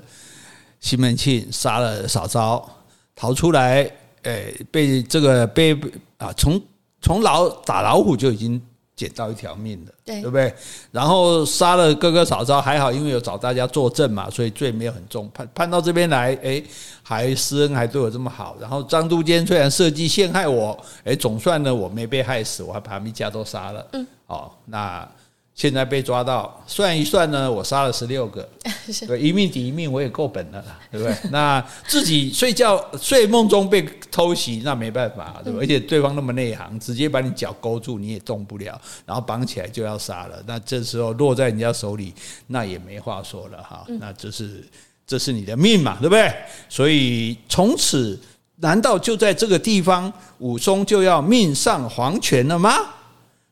[0.81, 2.69] 西门庆，杀了嫂嫂，
[3.15, 3.89] 逃出来，
[4.23, 5.73] 哎，被这个被
[6.17, 6.61] 啊，从
[7.01, 8.61] 从老打老虎就已经。
[8.95, 10.53] 捡到一条命的，对，对不对？
[10.91, 15.29] 然后杀了哥哥嫂嫂还好，因为有找大家作证嘛，所以罪没有很重。
[15.33, 16.63] 判判到这边来，哎，
[17.03, 18.55] 还施恩，还对我这么好。
[18.59, 23.85] 然后张都监虽然设计陷害我，哎，总算呢我没被害死，我还把他们一家都杀了。
[23.91, 25.07] 嗯，哦，那。
[25.55, 28.47] 现在被抓到，算一算呢，我杀了十六个，
[29.07, 31.15] 对，一命抵一命，我也够本了， 对不对？
[31.31, 33.81] 那自己睡觉睡梦中被
[34.11, 35.59] 偷袭，那没办法，对吧？
[35.61, 40.43] 而且对方那么内行，直接把你脚勾住，你也动不了，然后绑起来就要杀了。
[40.45, 42.13] 那这时候落在人家手里，
[42.47, 43.85] 那也没话说了哈。
[43.97, 44.61] 那这是
[45.07, 46.35] 这是你的命嘛，对不对？
[46.67, 48.19] 所以从此，
[48.57, 52.75] 难道就在这个地方，武松就要命丧黄泉了吗？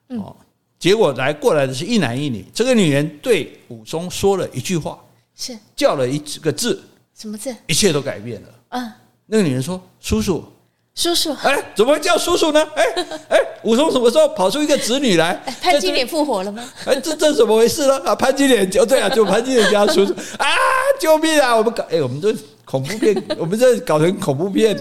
[0.09, 0.35] 哦。
[0.83, 4.99] 结果来过来的是一男一女，这个女人对武松说了一句话，
[5.33, 6.83] 是叫了一个字，
[7.17, 7.55] 什么字？
[7.67, 8.49] 一切都改变了。
[8.71, 8.91] 嗯，
[9.27, 10.43] 那个女人说：“叔叔，
[10.93, 12.61] 叔叔。”哎，怎么会叫叔叔呢？
[12.75, 12.83] 哎
[13.29, 15.33] 哎，武松什么时候跑出一个子女来？
[15.61, 16.61] 潘金莲复活了吗？
[16.85, 17.97] 哎，这这怎么回事呢？
[18.03, 20.45] 啊，潘金莲就对啊，就潘金莲家叔叔啊，
[20.99, 21.55] 救命啊！
[21.55, 22.29] 我们搞，哎，我们都。
[22.73, 24.75] 恐怖片， 我们这搞成恐怖片，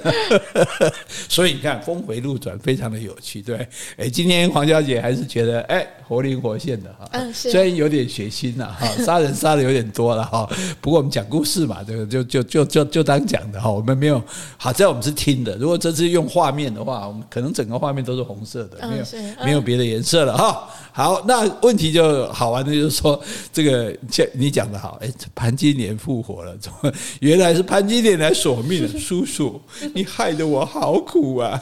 [1.29, 3.69] 所以你看峰回路转，非常的有趣，对。
[3.99, 10.49] 哎，今天黄小姐还是觉得哎活灵活现的哈，嗯，虽然有点血腥了哈，杀人 杀的有点多了哈，
[10.81, 14.23] 不过我们讲故事嘛，这个就就就就就当讲的哈，我们没有
[14.57, 19.05] 好在我们是听的，如果这次用画面的话，我们可能整个画面都是红色的，没有
[19.45, 20.67] 没有别的颜色了哈。
[20.95, 23.23] 好，那问题就好玩的就是说，
[23.53, 26.91] 这个像你讲的好，哎，潘金莲复活了，怎么
[27.21, 28.99] 原来是潘金莲来索命的？
[29.01, 29.61] 叔叔，
[29.95, 31.61] 你害得我好苦啊！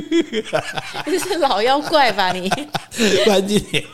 [1.06, 2.50] 你是老妖怪吧你？
[3.24, 3.84] 潘金莲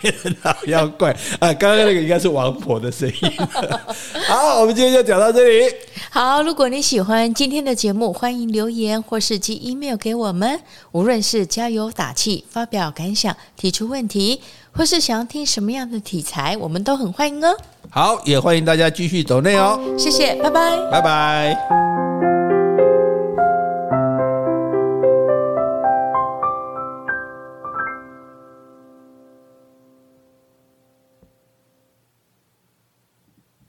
[0.42, 1.52] 老妖怪啊！
[1.54, 3.32] 刚刚那个应该是王婆的声音。
[4.26, 5.74] 好，我们今天就讲到这里。
[6.10, 10.60] 好，如果你喜欢今天的节目，欢迎留言或是寄 email 给我们。
[10.92, 14.40] 无论是加油打气、发表感想、提出问题，
[14.76, 17.56] 或是想要听什么样的题材，我们都很欢迎哦。
[17.90, 19.80] 好，也欢迎大家继续走内哦。
[19.98, 22.05] 谢谢，拜拜，拜拜。